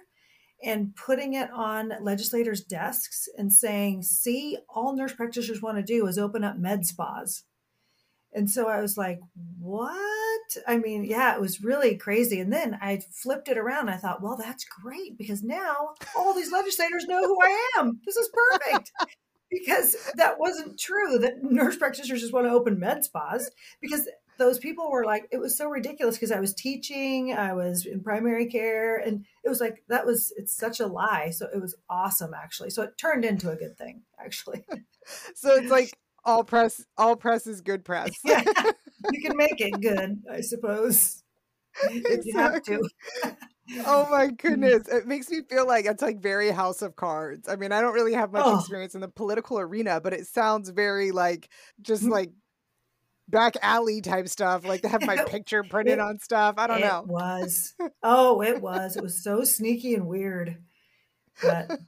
and 0.63 0.95
putting 0.95 1.33
it 1.33 1.49
on 1.51 1.93
legislators' 2.01 2.63
desks 2.63 3.27
and 3.37 3.51
saying, 3.51 4.03
see, 4.03 4.57
all 4.69 4.95
nurse 4.95 5.13
practitioners 5.13 5.61
want 5.61 5.77
to 5.77 5.83
do 5.83 6.07
is 6.07 6.17
open 6.17 6.43
up 6.43 6.57
med 6.57 6.85
spas. 6.85 7.43
And 8.33 8.49
so 8.49 8.69
I 8.69 8.79
was 8.79 8.97
like, 8.97 9.19
what? 9.59 10.57
I 10.67 10.77
mean, 10.77 11.03
yeah, 11.03 11.35
it 11.35 11.41
was 11.41 11.61
really 11.61 11.97
crazy. 11.97 12.39
And 12.39 12.51
then 12.51 12.77
I 12.81 13.01
flipped 13.11 13.49
it 13.49 13.57
around. 13.57 13.89
I 13.89 13.97
thought, 13.97 14.21
well, 14.21 14.37
that's 14.37 14.63
great 14.63 15.17
because 15.17 15.43
now 15.43 15.89
all 16.15 16.33
these 16.33 16.51
legislators 16.51 17.05
know 17.07 17.21
who 17.21 17.37
I 17.41 17.71
am. 17.77 17.99
This 18.05 18.15
is 18.15 18.29
perfect. 18.33 18.91
because 19.51 19.97
that 20.15 20.39
wasn't 20.39 20.79
true 20.79 21.19
that 21.19 21.43
nurse 21.43 21.75
practitioners 21.75 22.21
just 22.21 22.33
want 22.33 22.47
to 22.47 22.51
open 22.51 22.79
med 22.79 23.03
spas 23.03 23.51
because 23.81 24.07
those 24.41 24.57
people 24.57 24.89
were 24.89 25.05
like, 25.05 25.27
it 25.31 25.37
was 25.37 25.55
so 25.55 25.67
ridiculous 25.67 26.15
because 26.15 26.31
I 26.31 26.39
was 26.39 26.55
teaching, 26.55 27.31
I 27.31 27.53
was 27.53 27.85
in 27.85 28.01
primary 28.01 28.47
care, 28.47 28.97
and 28.97 29.23
it 29.43 29.49
was 29.49 29.61
like, 29.61 29.83
that 29.87 30.03
was, 30.03 30.33
it's 30.35 30.51
such 30.51 30.79
a 30.79 30.87
lie. 30.87 31.29
So 31.29 31.47
it 31.53 31.61
was 31.61 31.75
awesome, 31.91 32.31
actually. 32.33 32.71
So 32.71 32.81
it 32.81 32.97
turned 32.97 33.23
into 33.23 33.51
a 33.51 33.55
good 33.55 33.77
thing, 33.77 34.01
actually. 34.19 34.65
so 35.35 35.53
it's 35.53 35.69
like 35.69 35.91
all 36.25 36.43
press, 36.43 36.83
all 36.97 37.15
press 37.15 37.45
is 37.45 37.61
good 37.61 37.85
press. 37.85 38.11
yeah. 38.25 38.43
You 39.11 39.19
can 39.19 39.35
make 39.35 39.59
it 39.59 39.81
good, 39.81 40.21
I 40.31 40.41
suppose, 40.41 41.23
if 41.89 42.23
you 42.23 42.37
have 42.37 42.61
to. 42.61 42.87
oh 43.87 44.07
my 44.11 44.27
goodness. 44.27 44.87
It 44.87 45.07
makes 45.07 45.27
me 45.27 45.41
feel 45.49 45.65
like 45.65 45.85
it's 45.85 46.03
like 46.03 46.21
very 46.21 46.51
House 46.51 46.83
of 46.83 46.95
Cards. 46.95 47.49
I 47.49 47.55
mean, 47.55 47.71
I 47.71 47.81
don't 47.81 47.95
really 47.95 48.13
have 48.13 48.31
much 48.31 48.43
oh. 48.45 48.59
experience 48.59 48.93
in 48.93 49.01
the 49.01 49.07
political 49.07 49.57
arena, 49.57 49.99
but 49.99 50.13
it 50.13 50.27
sounds 50.27 50.69
very 50.69 51.09
like 51.09 51.49
just 51.81 52.03
mm. 52.03 52.11
like 52.11 52.31
back 53.31 53.55
alley 53.61 54.01
type 54.01 54.27
stuff, 54.27 54.65
like 54.65 54.81
to 54.81 54.89
have 54.89 55.05
my 55.05 55.23
picture 55.27 55.63
printed 55.63 55.93
it, 55.93 55.99
on 55.99 56.19
stuff. 56.19 56.55
I 56.57 56.67
don't 56.67 56.81
know. 56.81 56.99
It 56.99 57.07
was. 57.07 57.73
Oh, 58.03 58.41
it 58.41 58.61
was. 58.61 58.97
It 58.97 59.03
was 59.03 59.23
so 59.23 59.43
sneaky 59.43 59.93
and 59.93 60.07
weird. 60.07 60.57
But 61.41 61.79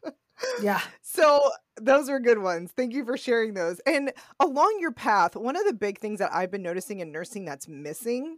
yeah. 0.61 0.81
So 1.01 1.41
those 1.81 2.07
are 2.09 2.19
good 2.19 2.39
ones. 2.39 2.71
Thank 2.75 2.93
you 2.93 3.03
for 3.05 3.17
sharing 3.17 3.53
those. 3.53 3.79
And 3.85 4.11
along 4.39 4.77
your 4.79 4.91
path, 4.91 5.35
one 5.35 5.55
of 5.55 5.65
the 5.65 5.73
big 5.73 5.99
things 5.99 6.19
that 6.19 6.33
I've 6.33 6.51
been 6.51 6.61
noticing 6.61 6.99
in 6.99 7.11
nursing 7.11 7.45
that's 7.45 7.67
missing 7.67 8.37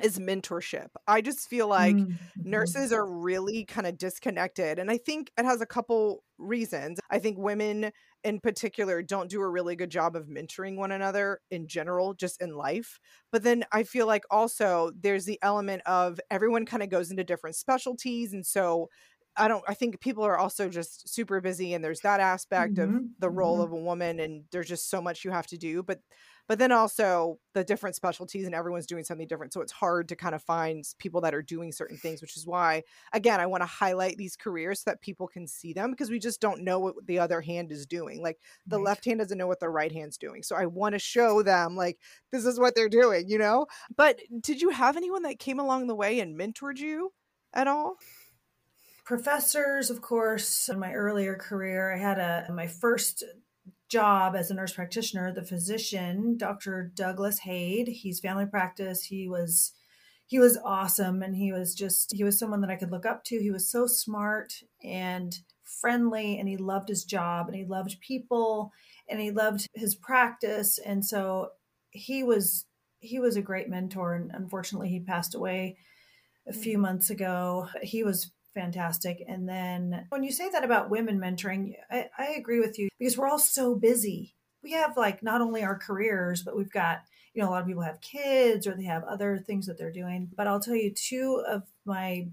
is 0.00 0.18
mentorship. 0.18 0.88
I 1.06 1.20
just 1.20 1.48
feel 1.48 1.68
like 1.68 2.02
mm-hmm. 2.06 2.14
nurses 2.42 2.92
are 2.92 3.06
really 3.06 3.64
kind 3.64 3.86
of 3.86 3.98
disconnected. 3.98 4.78
And 4.78 4.90
I 4.90 4.96
think 4.96 5.30
it 5.36 5.44
has 5.44 5.60
a 5.60 5.66
couple 5.66 6.24
reasons. 6.38 6.98
I 7.10 7.18
think 7.18 7.36
women 7.38 7.92
in 8.24 8.40
particular 8.40 9.02
don't 9.02 9.28
do 9.28 9.42
a 9.42 9.48
really 9.50 9.76
good 9.76 9.90
job 9.90 10.16
of 10.16 10.28
mentoring 10.28 10.76
one 10.76 10.92
another 10.92 11.40
in 11.50 11.66
general, 11.68 12.14
just 12.14 12.40
in 12.40 12.56
life. 12.56 12.98
But 13.30 13.42
then 13.42 13.64
I 13.70 13.82
feel 13.82 14.06
like 14.06 14.24
also 14.30 14.92
there's 14.98 15.26
the 15.26 15.38
element 15.42 15.82
of 15.84 16.18
everyone 16.30 16.64
kind 16.64 16.82
of 16.82 16.88
goes 16.88 17.10
into 17.10 17.24
different 17.24 17.56
specialties. 17.56 18.32
And 18.32 18.46
so 18.46 18.88
I 19.36 19.48
don't 19.48 19.64
I 19.66 19.74
think 19.74 20.00
people 20.00 20.24
are 20.24 20.36
also 20.36 20.68
just 20.68 21.08
super 21.08 21.40
busy 21.40 21.72
and 21.72 21.82
there's 21.82 22.00
that 22.00 22.20
aspect 22.20 22.76
Mhm, 22.76 22.78
of 22.78 23.02
the 23.18 23.30
role 23.30 23.60
mhm. 23.60 23.64
of 23.64 23.72
a 23.72 23.76
woman 23.76 24.20
and 24.20 24.44
there's 24.52 24.68
just 24.68 24.90
so 24.90 25.00
much 25.00 25.24
you 25.24 25.30
have 25.30 25.46
to 25.48 25.56
do 25.56 25.82
but 25.82 26.00
but 26.48 26.58
then 26.58 26.72
also 26.72 27.38
the 27.54 27.64
different 27.64 27.96
specialties 27.96 28.46
and 28.46 28.54
everyone's 28.54 28.86
doing 28.86 29.04
something 29.04 29.26
different 29.26 29.52
so 29.52 29.60
it's 29.60 29.72
hard 29.72 30.08
to 30.08 30.16
kind 30.16 30.34
of 30.34 30.42
find 30.42 30.84
people 30.98 31.20
that 31.20 31.34
are 31.34 31.42
doing 31.42 31.72
certain 31.72 31.96
things 31.96 32.20
which 32.20 32.36
is 32.36 32.46
why 32.46 32.82
again 33.12 33.40
I 33.40 33.46
want 33.46 33.62
to 33.62 33.66
highlight 33.66 34.16
these 34.16 34.36
careers 34.36 34.80
so 34.82 34.90
that 34.90 35.00
people 35.00 35.26
can 35.28 35.46
see 35.46 35.72
them 35.72 35.90
because 35.90 36.10
we 36.10 36.18
just 36.18 36.40
don't 36.40 36.62
know 36.62 36.78
what 36.78 37.06
the 37.06 37.18
other 37.18 37.40
hand 37.40 37.72
is 37.72 37.86
doing 37.86 38.22
like 38.22 38.38
the 38.66 38.78
Right. 38.78 38.84
left 38.86 39.04
hand 39.04 39.20
doesn't 39.20 39.38
know 39.38 39.46
what 39.46 39.60
the 39.60 39.68
right 39.68 39.92
hand's 39.92 40.18
doing 40.18 40.42
so 40.42 40.56
I 40.56 40.66
want 40.66 40.94
to 40.94 40.98
show 40.98 41.42
them 41.42 41.76
like 41.76 41.98
this 42.30 42.44
is 42.44 42.58
what 42.58 42.74
they're 42.74 42.88
doing 42.88 43.28
you 43.28 43.38
know 43.38 43.66
but 43.96 44.18
did 44.40 44.60
you 44.60 44.70
have 44.70 44.96
anyone 44.96 45.22
that 45.22 45.38
came 45.38 45.58
along 45.58 45.86
the 45.86 45.94
way 45.94 46.20
and 46.20 46.38
mentored 46.38 46.78
you 46.78 47.12
at 47.54 47.66
all 47.68 47.96
Professors, 49.04 49.90
of 49.90 50.00
course, 50.00 50.68
in 50.68 50.78
my 50.78 50.92
earlier 50.92 51.34
career, 51.34 51.92
I 51.92 51.98
had 51.98 52.18
a 52.18 52.52
my 52.52 52.66
first 52.68 53.24
job 53.92 54.34
as 54.36 54.50
a 54.50 54.54
nurse 54.54 54.72
practitioner, 54.72 55.32
the 55.32 55.44
physician, 55.44 56.36
Dr. 56.38 56.92
Douglas 56.94 57.40
Haid. 57.40 57.88
He's 57.88 58.20
family 58.20 58.46
practice. 58.46 59.04
He 59.04 59.28
was 59.28 59.72
he 60.26 60.38
was 60.38 60.58
awesome 60.64 61.22
and 61.22 61.36
he 61.36 61.52
was 61.52 61.74
just 61.74 62.12
he 62.14 62.24
was 62.24 62.38
someone 62.38 62.62
that 62.62 62.70
I 62.70 62.76
could 62.76 62.90
look 62.90 63.06
up 63.06 63.24
to. 63.24 63.38
He 63.40 63.50
was 63.50 63.70
so 63.70 63.86
smart 63.86 64.54
and 64.82 65.38
friendly 65.64 66.38
and 66.38 66.48
he 66.48 66.56
loved 66.56 66.88
his 66.88 67.04
job 67.04 67.48
and 67.48 67.56
he 67.56 67.64
loved 67.66 68.00
people 68.00 68.72
and 69.08 69.20
he 69.20 69.30
loved 69.30 69.68
his 69.74 69.94
practice 69.94 70.78
and 70.78 71.04
so 71.04 71.50
he 71.90 72.22
was 72.24 72.66
he 73.00 73.18
was 73.18 73.36
a 73.36 73.42
great 73.42 73.68
mentor 73.68 74.14
and 74.14 74.30
unfortunately 74.32 74.88
he 74.88 75.00
passed 75.00 75.34
away 75.34 75.76
a 76.48 76.52
few 76.52 76.78
Mhm. 76.78 76.82
months 76.82 77.10
ago. 77.10 77.68
He 77.82 78.02
was 78.04 78.32
fantastic. 78.54 79.22
And 79.26 79.48
then 79.48 80.06
when 80.10 80.22
you 80.22 80.32
say 80.32 80.50
that 80.50 80.64
about 80.64 80.90
women 80.90 81.18
mentoring, 81.18 81.74
I, 81.90 82.08
I 82.18 82.26
agree 82.36 82.60
with 82.60 82.78
you 82.78 82.88
because 82.98 83.16
we're 83.16 83.28
all 83.28 83.38
so 83.38 83.74
busy. 83.74 84.34
We 84.62 84.72
have 84.72 84.96
like 84.96 85.22
not 85.22 85.40
only 85.40 85.62
our 85.62 85.78
careers, 85.78 86.42
but 86.42 86.56
we've 86.56 86.70
got, 86.70 87.02
you 87.34 87.42
know, 87.42 87.48
a 87.48 87.50
lot 87.50 87.62
of 87.62 87.66
people 87.66 87.82
have 87.82 88.00
kids 88.00 88.66
or 88.66 88.74
they 88.74 88.84
have 88.84 89.04
other 89.04 89.38
things 89.38 89.66
that 89.66 89.78
they're 89.78 89.92
doing. 89.92 90.30
But 90.36 90.46
I'll 90.46 90.60
tell 90.60 90.76
you, 90.76 90.92
two 90.94 91.42
of 91.48 91.62
my 91.84 92.28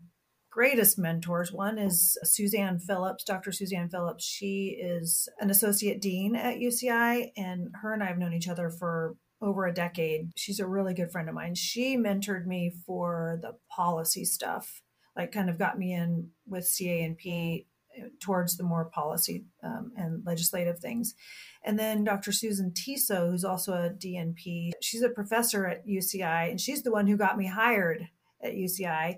greatest 0.51 0.97
mentors 0.97 1.51
one 1.51 1.77
is 1.77 2.17
Susanne 2.23 2.79
Phillips, 2.79 3.23
Dr. 3.23 3.51
Susanne 3.51 3.89
Phillips. 3.89 4.25
She 4.25 4.77
is 4.79 5.29
an 5.39 5.49
associate 5.49 6.01
dean 6.01 6.35
at 6.35 6.57
UCI, 6.57 7.31
and 7.37 7.69
her 7.81 7.93
and 7.93 8.03
I 8.03 8.07
have 8.07 8.17
known 8.17 8.33
each 8.33 8.47
other 8.47 8.69
for 8.69 9.15
over 9.41 9.65
a 9.65 9.73
decade. 9.73 10.31
She's 10.35 10.59
a 10.59 10.67
really 10.67 10.93
good 10.93 11.11
friend 11.11 11.29
of 11.29 11.35
mine. 11.35 11.55
She 11.55 11.97
mentored 11.97 12.45
me 12.45 12.73
for 12.85 13.39
the 13.41 13.53
policy 13.69 14.25
stuff, 14.25 14.81
like 15.19 15.33
kind 15.33 15.49
of 15.49 15.59
got 15.59 15.77
me 15.77 15.93
in 15.93 16.29
with 16.47 16.63
CANP 16.63 17.65
towards 18.21 18.55
the 18.55 18.63
more 18.63 18.85
policy 18.85 19.43
um, 19.63 19.91
and 19.97 20.25
legislative 20.25 20.79
things. 20.79 21.13
And 21.61 21.77
then 21.77 22.05
Dr. 22.05 22.31
Susan 22.31 22.71
Tiso, 22.71 23.29
who's 23.29 23.43
also 23.43 23.73
a 23.73 23.89
DNP, 23.89 24.71
she's 24.81 25.01
a 25.01 25.09
professor 25.09 25.67
at 25.67 25.85
UCI, 25.85 26.49
and 26.49 26.61
she's 26.61 26.83
the 26.83 26.91
one 26.91 27.05
who 27.05 27.17
got 27.17 27.37
me 27.37 27.47
hired 27.47 28.07
at 28.41 28.53
UCI. 28.53 29.17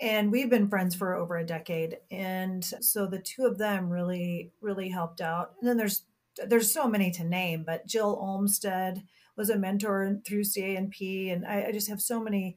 And 0.00 0.32
we've 0.32 0.48
been 0.48 0.70
friends 0.70 0.94
for 0.94 1.14
over 1.14 1.36
a 1.36 1.44
decade. 1.44 1.98
And 2.10 2.64
so 2.64 3.06
the 3.06 3.18
two 3.18 3.44
of 3.44 3.58
them 3.58 3.90
really, 3.90 4.52
really 4.62 4.88
helped 4.88 5.20
out. 5.20 5.52
And 5.60 5.68
then 5.68 5.76
there's 5.76 6.04
there's 6.46 6.72
so 6.72 6.86
many 6.86 7.10
to 7.12 7.24
name, 7.24 7.64
but 7.66 7.86
Jill 7.86 8.18
Olmstead 8.18 9.02
was 9.36 9.50
a 9.50 9.58
mentor 9.58 10.18
through 10.26 10.44
CANP, 10.44 11.32
and 11.32 11.46
I, 11.46 11.66
I 11.68 11.72
just 11.72 11.88
have 11.88 12.00
so 12.00 12.20
many 12.22 12.56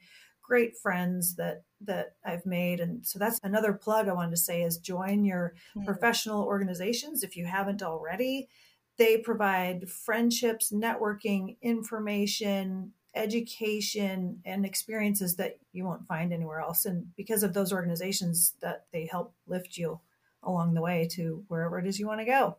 great 0.49 0.77
friends 0.77 1.35
that 1.37 1.63
that 1.81 2.15
I've 2.25 2.45
made. 2.45 2.81
And 2.81 3.05
so 3.07 3.19
that's 3.19 3.39
another 3.43 3.73
plug 3.73 4.09
I 4.09 4.13
wanted 4.13 4.31
to 4.31 4.37
say 4.37 4.63
is 4.63 4.77
join 4.79 5.23
your 5.25 5.55
Mhm. 5.75 5.85
professional 5.85 6.43
organizations 6.43 7.23
if 7.23 7.37
you 7.37 7.45
haven't 7.45 7.83
already. 7.83 8.49
They 8.97 9.17
provide 9.19 9.89
friendships, 9.89 10.71
networking, 10.73 11.57
information, 11.61 12.93
education, 13.15 14.41
and 14.45 14.65
experiences 14.65 15.37
that 15.37 15.59
you 15.71 15.85
won't 15.85 16.07
find 16.07 16.33
anywhere 16.33 16.59
else. 16.59 16.85
And 16.85 17.15
because 17.15 17.43
of 17.43 17.53
those 17.53 17.71
organizations, 17.73 18.55
that 18.61 18.87
they 18.91 19.05
help 19.05 19.35
lift 19.47 19.77
you 19.77 20.01
along 20.43 20.73
the 20.73 20.81
way 20.81 21.07
to 21.13 21.45
wherever 21.47 21.79
it 21.79 21.87
is 21.87 21.99
you 21.99 22.07
want 22.07 22.19
to 22.21 22.25
go. 22.25 22.57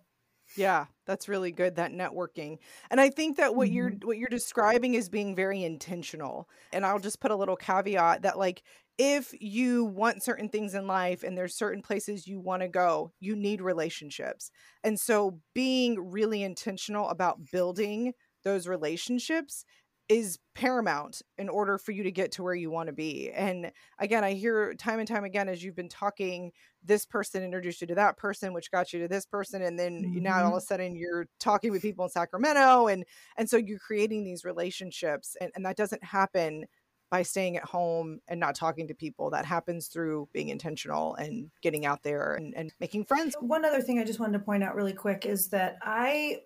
Yeah, 0.57 0.87
that's 1.07 1.29
really 1.29 1.53
good 1.53 1.77
that 1.77 1.93
networking. 1.93 2.59
And 2.91 3.01
I 3.01 3.09
think 3.09 3.37
that 3.37 3.55
what 3.55 3.71
you're 3.71 3.93
Mhm. 3.93 4.03
what 4.03 4.19
you're 4.19 4.29
describing 4.29 4.95
is 4.95 5.09
being 5.09 5.35
very 5.37 5.63
intentional. 5.63 6.49
And 6.73 6.85
I'll 6.85 6.99
just 6.99 7.21
put 7.21 7.31
a 7.31 7.37
little 7.37 7.57
caveat 7.57 8.23
that 8.23 8.37
like 8.37 8.63
if 8.99 9.33
you 9.41 9.85
want 9.85 10.23
certain 10.23 10.49
things 10.51 10.75
in 10.75 10.87
life 10.87 11.23
and 11.23 11.39
there's 11.39 11.57
certain 11.57 11.81
places 11.83 12.27
you 12.27 12.41
want 12.41 12.63
to 12.63 12.69
go, 12.69 13.13
you 13.21 13.35
need 13.37 13.63
relationships. 13.63 14.51
And 14.85 14.99
so 15.01 15.41
being 15.55 16.11
really 16.11 16.43
intentional 16.43 17.09
about 17.09 17.51
building 17.51 18.13
those 18.43 18.67
relationships 18.67 19.65
is 20.09 20.39
paramount 20.57 21.23
in 21.39 21.49
order 21.49 21.79
for 21.79 21.93
you 21.93 22.03
to 22.03 22.11
get 22.11 22.33
to 22.33 22.43
where 22.43 22.55
you 22.55 22.69
want 22.69 22.89
to 22.89 22.93
be. 22.93 23.31
And 23.31 23.71
again, 23.99 24.25
I 24.25 24.33
hear 24.33 24.75
time 24.75 24.99
and 24.99 25.07
time 25.07 25.23
again 25.23 25.49
as 25.49 25.63
you've 25.63 25.77
been 25.77 25.89
talking 25.89 26.51
this 26.83 27.05
person 27.07 27.43
introduced 27.43 27.81
you 27.81 27.87
to 27.87 27.95
that 27.95 28.17
person 28.17 28.53
which 28.53 28.71
got 28.71 28.93
you 28.93 29.01
to 29.01 29.09
this 29.09 29.27
person 29.27 29.63
and 29.63 29.79
then 29.79 30.07
you 30.13 30.21
now 30.21 30.43
all 30.45 30.53
of 30.53 30.55
Mhm. 30.55 30.59
a 30.59 30.61
sudden 30.63 30.97
you're 30.97 31.27
talking 31.39 31.71
with 31.71 31.83
people 31.83 32.05
in 32.05 32.11
sacramento 32.11 32.87
and 32.87 33.05
and 33.37 33.51
so 33.51 33.57
you're 33.57 33.79
creating 33.79 34.25
these 34.25 34.45
relationships 34.45 35.37
and, 35.41 35.53
and 35.55 35.65
that 35.67 35.77
doesn't 35.77 36.03
happen 36.05 36.65
by 37.11 37.23
staying 37.23 37.57
at 37.57 37.65
home 37.65 38.21
and 38.29 38.39
not 38.39 38.55
talking 38.55 38.87
to 38.89 38.95
people 38.95 39.31
that 39.31 39.45
happens 39.45 39.89
through 39.89 40.29
being 40.33 40.49
intentional 40.49 41.15
and 41.17 41.51
getting 41.61 41.85
out 41.85 42.03
there 42.03 42.35
and, 42.35 42.55
and 42.55 42.73
making 42.81 43.05
friends 43.05 43.37
One 43.41 43.65
other 43.65 43.83
thing 43.83 43.99
I 43.99 44.05
just 44.05 44.21
wanted 44.21 44.39
to 44.39 44.45
point 44.45 44.63
out 44.63 44.75
really 44.75 44.93
quick 44.93 45.27
is 45.27 45.49
that 45.49 45.77
I 45.83 46.43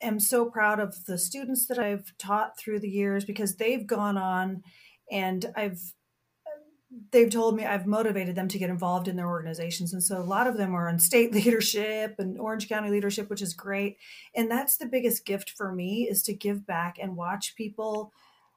am 0.00 0.20
so 0.20 0.50
proud 0.50 0.80
of 0.80 1.04
the 1.06 1.18
students 1.18 1.66
that 1.68 1.78
I've 1.78 2.16
taught 2.18 2.58
through 2.58 2.80
the 2.80 2.90
years 2.90 3.24
because 3.24 3.56
they've 3.56 3.86
gone 3.86 4.18
on 4.18 4.62
and 5.10 5.46
I've 5.56 5.80
they've 7.10 7.30
told 7.30 7.54
me 7.54 7.64
I've 7.64 7.86
motivated 7.86 8.34
them 8.34 8.48
to 8.48 8.58
get 8.58 8.70
involved 8.70 9.08
in 9.08 9.16
their 9.16 9.28
organizations. 9.28 9.92
And 9.92 10.02
so 10.02 10.18
a 10.18 10.24
lot 10.24 10.46
of 10.46 10.56
them 10.56 10.74
are 10.74 10.88
in 10.88 10.98
state 10.98 11.32
leadership 11.34 12.16
and 12.18 12.38
Orange 12.38 12.68
County 12.68 12.90
leadership, 12.90 13.28
which 13.28 13.42
is 13.42 13.54
great. 13.54 13.98
And 14.34 14.50
that's 14.50 14.76
the 14.76 14.86
biggest 14.86 15.26
gift 15.26 15.50
for 15.50 15.72
me 15.72 16.08
is 16.08 16.22
to 16.24 16.32
give 16.32 16.66
back 16.66 16.98
and 17.00 17.16
watch 17.16 17.54
people 17.56 18.12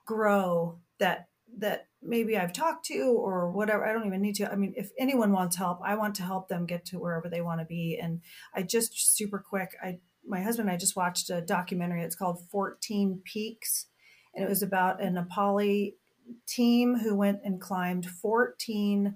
grow 0.06 0.80
that 1.00 1.28
that 1.58 1.88
maybe 2.02 2.38
I've 2.38 2.54
talked 2.54 2.86
to 2.86 3.02
or 3.02 3.52
whatever. 3.52 3.86
I 3.86 3.92
don't 3.92 4.08
even 4.08 4.22
need 4.22 4.36
to. 4.36 4.50
I 4.50 4.56
mean, 4.56 4.74
if 4.78 4.92
anyone 4.98 5.34
wants 5.34 5.58
help, 5.58 5.82
I 5.84 5.96
want 5.96 6.16
to 6.16 6.24
help 6.24 6.48
them 6.48 6.66
get 6.66 6.86
to 6.86 7.00
wherever 7.00 7.28
they 7.28 7.42
want 7.42 7.60
to 7.60 7.66
be. 7.66 8.00
And 8.02 8.22
I 8.56 8.64
just 8.64 9.16
super 9.18 9.38
quick, 9.38 9.76
I 9.84 10.00
my 10.26 10.42
husband 10.42 10.70
and 10.70 10.76
I 10.76 10.80
just 10.80 10.96
watched 10.96 11.30
a 11.30 11.42
documentary. 11.42 12.04
It's 12.04 12.16
called 12.16 12.48
14 12.52 13.22
Peaks. 13.26 13.88
And 14.34 14.46
it 14.46 14.50
was 14.50 14.64
about 14.64 15.04
a 15.04 15.08
Nepali 15.08 15.96
team 16.48 17.00
who 17.00 17.16
went 17.16 17.42
and 17.44 17.62
climbed 17.62 18.06
14, 18.06 19.16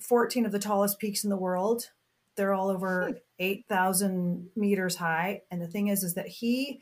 14 0.00 0.46
of 0.46 0.52
the 0.52 0.58
tallest 0.58 0.98
peaks 0.98 1.24
in 1.24 1.30
the 1.30 1.36
world. 1.36 1.90
They're 2.36 2.54
all 2.54 2.68
over 2.68 3.08
hmm. 3.08 3.16
8,000 3.38 4.50
meters 4.56 4.96
high. 4.96 5.42
And 5.50 5.60
the 5.60 5.66
thing 5.66 5.88
is, 5.88 6.02
is 6.02 6.14
that 6.14 6.28
he, 6.28 6.80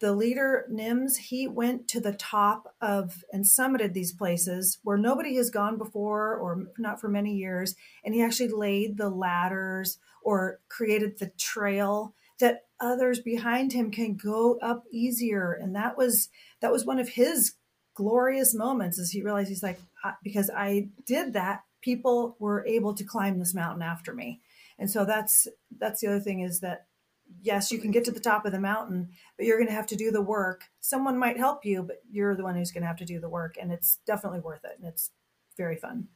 the 0.00 0.12
leader, 0.12 0.66
Nims, 0.70 1.16
he 1.16 1.46
went 1.46 1.86
to 1.88 2.00
the 2.00 2.12
top 2.12 2.74
of 2.80 3.22
and 3.32 3.44
summited 3.44 3.92
these 3.92 4.12
places 4.12 4.78
where 4.82 4.96
nobody 4.98 5.36
has 5.36 5.48
gone 5.48 5.78
before 5.78 6.36
or 6.36 6.66
not 6.76 7.00
for 7.00 7.08
many 7.08 7.34
years. 7.36 7.76
And 8.04 8.14
he 8.14 8.22
actually 8.22 8.48
laid 8.48 8.96
the 8.96 9.10
ladders 9.10 9.98
or 10.22 10.58
created 10.68 11.18
the 11.18 11.30
trail 11.38 12.14
that 12.40 12.64
others 12.80 13.20
behind 13.20 13.72
him 13.72 13.92
can 13.92 14.16
go 14.16 14.58
up 14.60 14.82
easier. 14.90 15.52
And 15.52 15.76
that 15.76 15.96
was, 15.96 16.28
that 16.60 16.72
was 16.72 16.84
one 16.84 16.98
of 16.98 17.10
his 17.10 17.54
glorious 17.94 18.54
moments 18.54 18.98
as 18.98 19.10
he 19.10 19.22
realized 19.22 19.48
he's 19.48 19.62
like 19.62 19.80
because 20.22 20.50
i 20.56 20.88
did 21.06 21.32
that 21.32 21.62
people 21.82 22.36
were 22.38 22.64
able 22.66 22.94
to 22.94 23.04
climb 23.04 23.38
this 23.38 23.54
mountain 23.54 23.82
after 23.82 24.14
me. 24.14 24.40
And 24.78 24.90
so 24.90 25.04
that's 25.04 25.46
that's 25.78 26.00
the 26.00 26.06
other 26.06 26.20
thing 26.20 26.40
is 26.40 26.60
that 26.60 26.86
yes 27.40 27.72
you 27.72 27.78
can 27.78 27.90
get 27.90 28.04
to 28.04 28.10
the 28.10 28.20
top 28.20 28.44
of 28.44 28.52
the 28.52 28.60
mountain 28.60 29.08
but 29.36 29.46
you're 29.46 29.56
going 29.56 29.68
to 29.68 29.74
have 29.74 29.86
to 29.88 29.96
do 29.96 30.10
the 30.10 30.22
work. 30.22 30.64
Someone 30.80 31.18
might 31.18 31.36
help 31.36 31.64
you 31.64 31.82
but 31.82 31.96
you're 32.10 32.34
the 32.36 32.42
one 32.42 32.54
who's 32.54 32.72
going 32.72 32.82
to 32.82 32.88
have 32.88 32.96
to 32.98 33.04
do 33.04 33.20
the 33.20 33.28
work 33.28 33.56
and 33.60 33.70
it's 33.70 33.98
definitely 34.06 34.40
worth 34.40 34.64
it 34.64 34.78
and 34.78 34.88
it's 34.88 35.10
very 35.56 35.76
fun. 35.76 36.08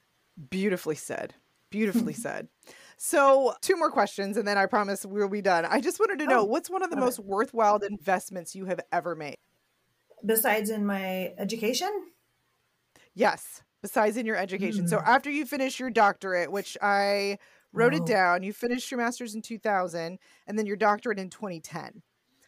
Beautifully 0.50 0.94
said. 0.94 1.34
Beautifully 1.70 2.12
said. 2.14 2.48
So 2.96 3.54
two 3.60 3.76
more 3.76 3.90
questions 3.90 4.36
and 4.36 4.48
then 4.48 4.56
i 4.56 4.66
promise 4.66 5.04
we'll 5.04 5.28
be 5.28 5.42
done. 5.42 5.64
I 5.66 5.80
just 5.80 6.00
wanted 6.00 6.18
to 6.20 6.24
oh, 6.26 6.28
know 6.28 6.40
Oh, 6.40 6.44
what's 6.44 6.70
one 6.70 6.82
of 6.82 6.90
the 6.90 6.96
love 6.96 7.02
it. 7.02 7.06
most 7.06 7.18
worthwhile 7.20 7.76
investments 7.78 8.54
you 8.54 8.66
have 8.66 8.80
ever 8.92 9.14
made 9.14 9.36
besides 10.24 10.70
in 10.70 10.84
my 10.86 11.34
education 11.38 12.12
Yes, 13.14 13.62
besides 13.82 14.16
in 14.16 14.26
your 14.26 14.36
education. 14.36 14.86
So 14.86 14.98
Hmm. 14.98 15.04
after 15.04 15.30
you 15.30 15.46
finish 15.46 15.80
your 15.80 15.90
doctorate, 15.90 16.50
which 16.52 16.76
I 16.82 17.38
wrote 17.72 17.94
it 17.94 18.04
Oh. 18.04 18.06
down, 18.06 18.42
you 18.42 18.52
finished 18.52 18.90
your 18.90 18.98
master's 18.98 19.34
in 19.34 19.42
2000 19.42 20.18
and 20.46 20.58
then 20.58 20.66
your 20.66 20.76
doctorate 20.76 21.18
in 21.18 21.30
2010. 21.30 22.02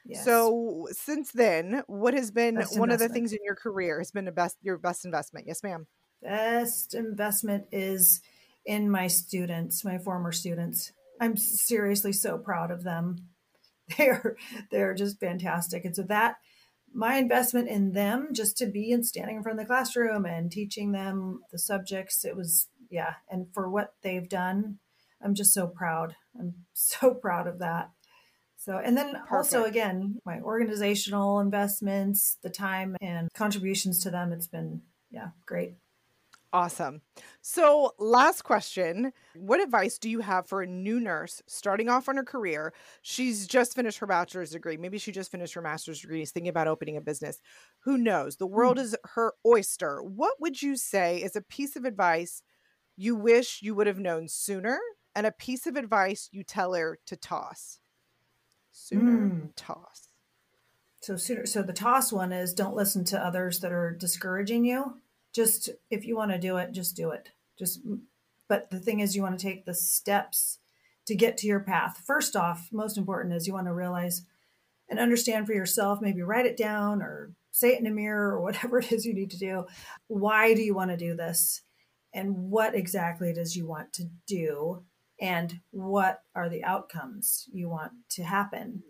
yes. 0.04 0.52
So 0.52 0.88
since 0.92 1.33
then, 1.33 1.83
what 1.87 2.14
has 2.14 2.31
been 2.31 2.61
Best 2.61 2.76
one 2.76 2.90
of 2.90 2.98
the 2.98 3.09
things 3.09 3.33
in 3.33 3.38
your 3.44 3.54
career 3.57 3.98
has 3.98 4.11
been 4.11 4.24
the 4.24 4.33
best 4.33 4.57
your 4.62 4.78
best 4.78 5.04
investment? 5.04 5.46
Yes, 5.46 5.62
ma'am. 5.62 5.87
best 6.22 6.94
investment 6.94 7.66
is 7.72 8.20
in 8.64 8.90
my 8.90 9.07
students, 9.07 9.85
my 9.85 9.98
former 9.98 10.33
students. 10.33 10.92
I'm 11.20 11.37
seriously 11.37 12.12
so 12.12 12.38
proud 12.38 12.70
of 12.70 12.85
them. 12.85 13.28
They're 13.98 14.37
they're 14.70 14.94
just 14.94 15.20
fantastic. 15.20 15.85
And 15.85 15.96
so 15.96 16.02
that 16.04 16.37
my 16.94 17.16
investment 17.16 17.68
in 17.68 17.92
them 17.92 18.29
just 18.33 18.57
to 18.59 18.66
be 18.66 18.90
in 18.90 19.03
standing 19.03 19.37
in 19.37 19.42
front 19.42 19.59
of 19.59 19.64
the 19.64 19.68
classroom 19.68 20.24
and 20.24 20.51
teaching 20.51 20.92
them 20.92 21.40
the 21.53 21.59
subjects, 21.59 22.24
it 22.24 22.37
was 22.37 22.68
yeah, 22.90 23.14
and 23.31 23.46
for 23.53 23.68
what 23.68 23.94
they've 24.03 24.29
done, 24.29 24.79
I'm 25.22 25.35
just 25.35 25.53
so 25.53 25.66
proud. 25.66 26.14
I'm 26.38 26.55
so 26.72 27.14
proud 27.14 27.46
of 27.46 27.59
that. 27.59 27.90
So, 28.57 28.77
and 28.77 28.96
then 28.96 29.12
Perfect. 29.12 29.33
also 29.33 29.64
again, 29.64 30.18
my 30.27 30.40
organizational 30.40 31.40
investments, 31.40 32.38
the 32.42 32.51
time 32.51 32.96
and 33.01 33.29
contributions 33.33 34.01
to 34.01 34.11
them, 34.11 34.33
it's 34.33 34.48
been, 34.48 34.83
yeah, 35.11 35.29
great. 35.46 35.74
Awesome. 36.53 37.03
So, 37.43 37.93
last 37.99 38.43
question 38.43 39.13
What 39.35 39.61
advice 39.61 39.99
do 39.99 40.09
you 40.09 40.21
have 40.21 40.47
for 40.47 40.63
a 40.63 40.67
new 40.67 40.99
nurse 40.99 41.43
starting 41.47 41.91
off 41.91 42.09
on 42.09 42.17
her 42.17 42.25
career? 42.25 42.73
She's 43.03 43.47
just 43.47 43.75
finished 43.75 43.99
her 43.99 44.07
bachelor's 44.07 44.51
degree. 44.51 44.79
Maybe 44.79 44.97
she 44.97 45.13
just 45.13 45.31
finished 45.31 45.53
her 45.55 45.61
master's 45.61 46.01
degree, 46.01 46.23
is 46.23 46.31
thinking 46.31 46.49
about 46.49 46.67
opening 46.67 46.97
a 46.97 47.03
business. 47.03 47.41
Who 47.81 47.99
knows? 47.99 48.37
The 48.37 48.47
world 48.47 48.79
mm. 48.79 48.81
is 48.81 48.97
her 49.15 49.35
oyster. 49.45 50.03
What 50.03 50.41
would 50.41 50.63
you 50.63 50.77
say 50.77 51.19
is 51.19 51.37
a 51.37 51.43
piece 51.43 51.77
of 51.77 51.85
advice 51.85 52.43
you 52.97 53.15
wish 53.15 53.61
you 53.61 53.75
would 53.75 53.87
have 53.87 53.99
known 53.99 54.27
sooner 54.27 54.79
and 55.15 55.27
a 55.27 55.33
piece 55.33 55.67
of 55.67 55.77
advice 55.77 56.31
you 56.33 56.45
tell 56.45 56.73
her 56.73 56.99
to 57.07 57.17
toss? 57.17 57.79
Sooner, 58.73 59.19
mm. 59.19 59.51
toss. 59.55 60.09
So, 61.03 61.17
sooner, 61.17 61.45
so 61.45 61.63
the 61.63 61.75
toss 61.75 62.11
one 62.11 62.33
is 62.33 62.55
don't 62.55 62.75
listen 62.75 63.05
to 63.07 63.23
others 63.23 63.61
that 63.61 63.71
are 63.71 63.93
discouraging 63.93 64.65
you 64.65 64.95
just 65.35 65.71
if 65.91 66.05
you 66.05 66.17
want 66.17 66.31
to 66.31 66.38
do 66.38 66.57
it, 66.57 66.73
just 66.73 66.97
do 66.97 67.11
it. 67.11 67.31
Just 67.59 67.81
but 68.49 68.71
the 68.71 68.81
thing 68.81 69.01
is 69.01 69.14
you 69.14 69.23
want 69.23 69.38
to 69.38 69.47
take 69.47 69.64
the 69.64 69.75
steps 69.75 70.59
to 71.07 71.14
get 71.14 71.37
to 71.38 71.47
your 71.47 71.61
path. 71.61 72.03
First 72.07 72.37
off, 72.37 72.69
most 72.73 72.99
important 72.99 73.35
is 73.35 73.47
you 73.47 73.53
want 73.53 73.67
to 73.67 73.75
realize 73.75 74.25
and 74.88 74.99
understand 74.99 75.47
for 75.47 75.53
yourself, 75.53 76.01
maybe 76.01 76.23
write 76.23 76.47
it 76.47 76.57
down 76.57 77.03
or 77.03 77.33
say 77.51 77.75
it 77.75 77.81
in 77.81 77.87
a 77.87 77.91
mirror 77.91 78.33
or 78.33 78.41
whatever 78.43 78.79
it 78.79 78.93
is 78.93 79.05
you 79.05 79.14
need 79.14 79.31
to 79.31 79.38
do. 79.38 79.67
Why 80.07 80.55
do 80.55 80.62
you 80.62 80.75
want 80.75 80.91
to 80.91 80.97
do 80.97 81.14
this? 81.14 81.62
And 82.14 82.51
what 82.51 82.75
exactly 82.75 83.33
does 83.33 83.55
you 83.55 83.67
want 83.67 83.93
to 83.95 84.05
do? 84.27 84.85
And 85.21 85.61
what 85.71 86.23
are 86.35 86.49
the 86.49 86.64
outcomes 86.64 87.49
you 87.53 87.69
want 87.69 87.93
to 88.11 88.23
happen? 88.23 88.83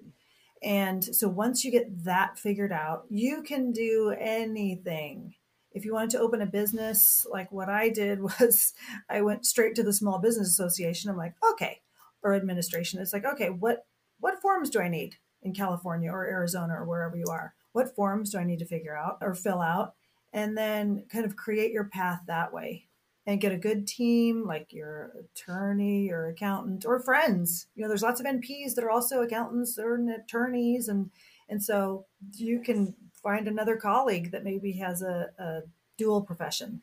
And 0.62 1.04
so 1.04 1.28
once 1.28 1.64
you 1.64 1.70
get 1.70 2.04
that 2.04 2.38
figured 2.38 2.72
out, 2.72 3.04
you 3.08 3.42
can 3.42 3.72
do 3.72 4.14
anything 4.18 5.34
if 5.78 5.84
you 5.84 5.94
wanted 5.94 6.10
to 6.10 6.20
open 6.20 6.42
a 6.42 6.46
business, 6.46 7.26
like 7.30 7.50
what 7.52 7.68
I 7.68 7.88
did 7.88 8.20
was 8.22 8.74
I 9.08 9.22
went 9.22 9.46
straight 9.46 9.74
to 9.76 9.82
the 9.82 9.92
Small 9.92 10.18
Business 10.18 10.48
Association. 10.48 11.08
I'm 11.08 11.16
like, 11.16 11.34
okay, 11.52 11.80
or 12.22 12.34
administration. 12.34 13.00
It's 13.00 13.12
like, 13.12 13.24
okay, 13.24 13.48
what 13.48 13.86
what 14.20 14.42
forms 14.42 14.68
do 14.68 14.80
I 14.80 14.88
need 14.88 15.16
in 15.42 15.54
California 15.54 16.10
or 16.10 16.26
Arizona 16.26 16.74
or 16.74 16.84
wherever 16.84 17.16
you 17.16 17.26
are? 17.30 17.54
What 17.72 17.94
forms 17.94 18.30
do 18.30 18.38
I 18.38 18.44
need 18.44 18.58
to 18.58 18.66
figure 18.66 18.96
out 18.96 19.18
or 19.20 19.34
fill 19.34 19.62
out? 19.62 19.94
And 20.32 20.58
then 20.58 21.04
kind 21.08 21.24
of 21.24 21.36
create 21.36 21.72
your 21.72 21.84
path 21.84 22.22
that 22.26 22.52
way 22.52 22.88
and 23.24 23.40
get 23.40 23.52
a 23.52 23.56
good 23.56 23.86
team 23.86 24.44
like 24.46 24.72
your 24.72 25.12
attorney, 25.20 26.06
your 26.06 26.30
accountant, 26.30 26.84
or 26.84 26.98
friends. 26.98 27.68
You 27.76 27.82
know, 27.82 27.88
there's 27.88 28.02
lots 28.02 28.20
of 28.20 28.26
NPs 28.26 28.74
that 28.74 28.84
are 28.84 28.90
also 28.90 29.22
accountants 29.22 29.78
or 29.78 29.94
attorneys 30.10 30.88
and 30.88 31.10
and 31.48 31.62
so 31.62 32.06
you 32.34 32.60
can 32.60 32.94
find 33.22 33.48
another 33.48 33.76
colleague 33.76 34.30
that 34.32 34.44
maybe 34.44 34.72
has 34.72 35.02
a, 35.02 35.28
a 35.38 35.60
dual 35.96 36.22
profession. 36.22 36.82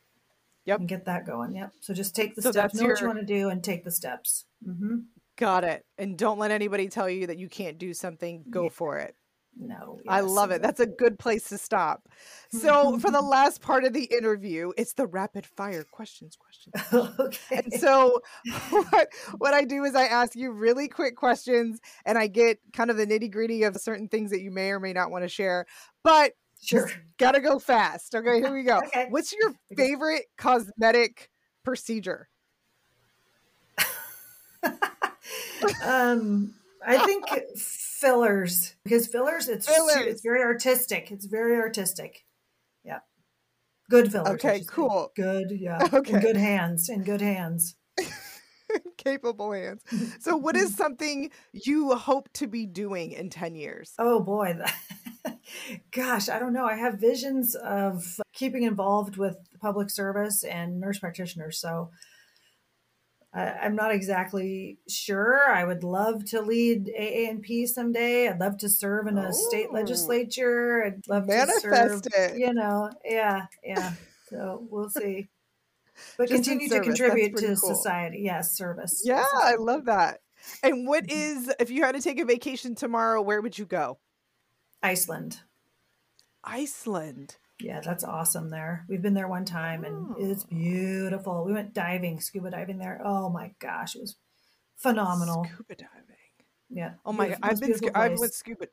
Yep. 0.64 0.80
And 0.80 0.88
get 0.88 1.04
that 1.04 1.24
going. 1.24 1.54
Yep. 1.54 1.72
So 1.80 1.94
just 1.94 2.16
take 2.16 2.34
the 2.34 2.42
so 2.42 2.50
steps, 2.50 2.74
know 2.74 2.82
your... 2.82 2.94
what 2.94 3.00
you 3.00 3.06
want 3.06 3.20
to 3.20 3.24
do, 3.24 3.48
and 3.50 3.62
take 3.62 3.84
the 3.84 3.90
steps. 3.92 4.46
Mm-hmm. 4.66 4.96
Got 5.36 5.64
it. 5.64 5.84
And 5.96 6.18
don't 6.18 6.38
let 6.38 6.50
anybody 6.50 6.88
tell 6.88 7.08
you 7.08 7.28
that 7.28 7.38
you 7.38 7.48
can't 7.48 7.78
do 7.78 7.94
something. 7.94 8.44
Go 8.50 8.64
yeah. 8.64 8.68
for 8.70 8.98
it. 8.98 9.14
No. 9.58 9.98
Yes. 10.04 10.06
I 10.08 10.20
love 10.20 10.50
it. 10.50 10.60
That's 10.60 10.80
a 10.80 10.86
good 10.86 11.18
place 11.18 11.48
to 11.48 11.58
stop. 11.58 12.08
So, 12.50 12.98
for 12.98 13.10
the 13.10 13.20
last 13.22 13.62
part 13.62 13.84
of 13.84 13.92
the 13.94 14.04
interview, 14.04 14.72
it's 14.76 14.92
the 14.92 15.06
rapid 15.06 15.46
fire 15.46 15.84
questions, 15.84 16.36
questions. 16.36 16.74
okay. 17.18 17.62
And 17.64 17.72
so, 17.72 18.20
what, 18.70 19.08
what 19.38 19.54
I 19.54 19.64
do 19.64 19.84
is 19.84 19.94
I 19.94 20.04
ask 20.04 20.36
you 20.36 20.50
really 20.50 20.88
quick 20.88 21.16
questions 21.16 21.80
and 22.04 22.18
I 22.18 22.26
get 22.26 22.58
kind 22.74 22.90
of 22.90 22.98
the 22.98 23.06
nitty 23.06 23.30
gritty 23.30 23.62
of 23.62 23.76
certain 23.76 24.08
things 24.08 24.30
that 24.30 24.42
you 24.42 24.50
may 24.50 24.70
or 24.70 24.80
may 24.80 24.92
not 24.92 25.10
want 25.10 25.24
to 25.24 25.28
share. 25.28 25.66
But 26.02 26.32
sure. 26.62 26.90
Gotta 27.18 27.40
go 27.40 27.58
fast. 27.58 28.14
Okay, 28.14 28.40
here 28.40 28.52
we 28.52 28.62
go. 28.62 28.78
okay. 28.78 29.06
What's 29.08 29.32
your 29.32 29.54
favorite 29.74 30.26
cosmetic 30.36 31.30
procedure? 31.64 32.28
um, 35.84 36.54
I 36.86 37.04
think 37.04 37.24
fillers 37.58 38.74
because 38.84 39.06
fillers 39.08 39.48
it's 39.48 39.66
fillers. 39.66 39.96
it's 40.06 40.22
very 40.22 40.42
artistic. 40.42 41.10
It's 41.10 41.26
very 41.26 41.56
artistic. 41.56 42.24
Yeah. 42.84 43.00
Good 43.90 44.12
fillers. 44.12 44.34
Okay, 44.34 44.62
cool. 44.66 45.12
Good, 45.16 45.50
yeah. 45.50 45.88
Okay. 45.92 46.14
In 46.14 46.20
good 46.20 46.36
hands. 46.36 46.88
In 46.88 47.02
good 47.02 47.20
hands. 47.20 47.74
Capable 48.96 49.52
hands. 49.52 49.82
So 50.20 50.36
what 50.36 50.56
is 50.56 50.74
something 50.76 51.30
you 51.52 51.94
hope 51.94 52.28
to 52.34 52.46
be 52.46 52.66
doing 52.66 53.12
in 53.12 53.30
10 53.30 53.54
years? 53.54 53.92
Oh 53.98 54.20
boy. 54.20 54.56
Gosh, 55.92 56.28
I 56.28 56.38
don't 56.38 56.52
know. 56.52 56.66
I 56.66 56.76
have 56.76 56.94
visions 56.94 57.54
of 57.54 58.20
keeping 58.32 58.62
involved 58.64 59.16
with 59.16 59.36
public 59.60 59.90
service 59.90 60.44
and 60.44 60.80
nurse 60.80 60.98
practitioners. 60.98 61.58
So 61.58 61.90
I'm 63.36 63.76
not 63.76 63.92
exactly 63.92 64.78
sure. 64.88 65.50
I 65.50 65.64
would 65.64 65.84
love 65.84 66.24
to 66.26 66.40
lead 66.40 66.90
AANP 66.98 67.68
someday. 67.68 68.28
I'd 68.28 68.40
love 68.40 68.56
to 68.58 68.68
serve 68.68 69.06
in 69.08 69.18
a 69.18 69.28
oh. 69.28 69.30
state 69.32 69.72
legislature. 69.72 70.84
I'd 70.84 71.06
love 71.06 71.26
Manifest 71.26 71.62
to 71.62 71.70
serve, 71.70 72.02
it. 72.14 72.38
you 72.38 72.54
know, 72.54 72.90
yeah, 73.04 73.46
yeah. 73.62 73.92
So 74.30 74.66
we'll 74.70 74.90
see. 74.90 75.28
But 76.18 76.28
Just 76.28 76.44
continue 76.44 76.68
to 76.68 76.80
contribute 76.80 77.38
to 77.38 77.46
cool. 77.46 77.56
society. 77.56 78.18
Yes, 78.18 78.54
service. 78.54 79.00
Yeah, 79.02 79.24
I 79.42 79.54
love 79.54 79.86
that. 79.86 80.20
And 80.62 80.86
what 80.86 81.06
mm-hmm. 81.06 81.52
if 81.58 81.70
you 81.70 81.84
had 81.84 81.94
to 81.94 82.02
take 82.02 82.20
a 82.20 82.26
vacation 82.26 82.74
tomorrow, 82.74 83.22
where 83.22 83.40
would 83.40 83.56
you 83.56 83.64
go? 83.64 83.98
Iceland. 84.82 85.40
Iceland. 86.44 87.36
Yeah, 87.60 87.80
that's 87.80 88.04
awesome 88.04 88.50
there. 88.50 88.84
We've 88.88 89.00
been 89.00 89.14
there 89.14 89.28
one 89.28 89.44
time 89.44 89.84
and 89.84 90.08
oh. 90.10 90.16
it's 90.18 90.44
beautiful. 90.44 91.44
We 91.44 91.52
went 91.52 91.72
diving, 91.72 92.20
scuba 92.20 92.50
diving 92.50 92.78
there. 92.78 93.00
Oh 93.02 93.30
my 93.30 93.52
gosh, 93.60 93.96
it 93.96 94.02
was 94.02 94.16
phenomenal. 94.76 95.44
Scuba 95.44 95.74
diving. 95.76 96.16
Yeah. 96.68 96.92
Oh 97.04 97.12
my 97.12 97.28
god, 97.28 97.38
I've 97.42 97.60
been 97.60 97.74
I 97.94 98.08
went 98.08 98.34
scuba 98.34 98.66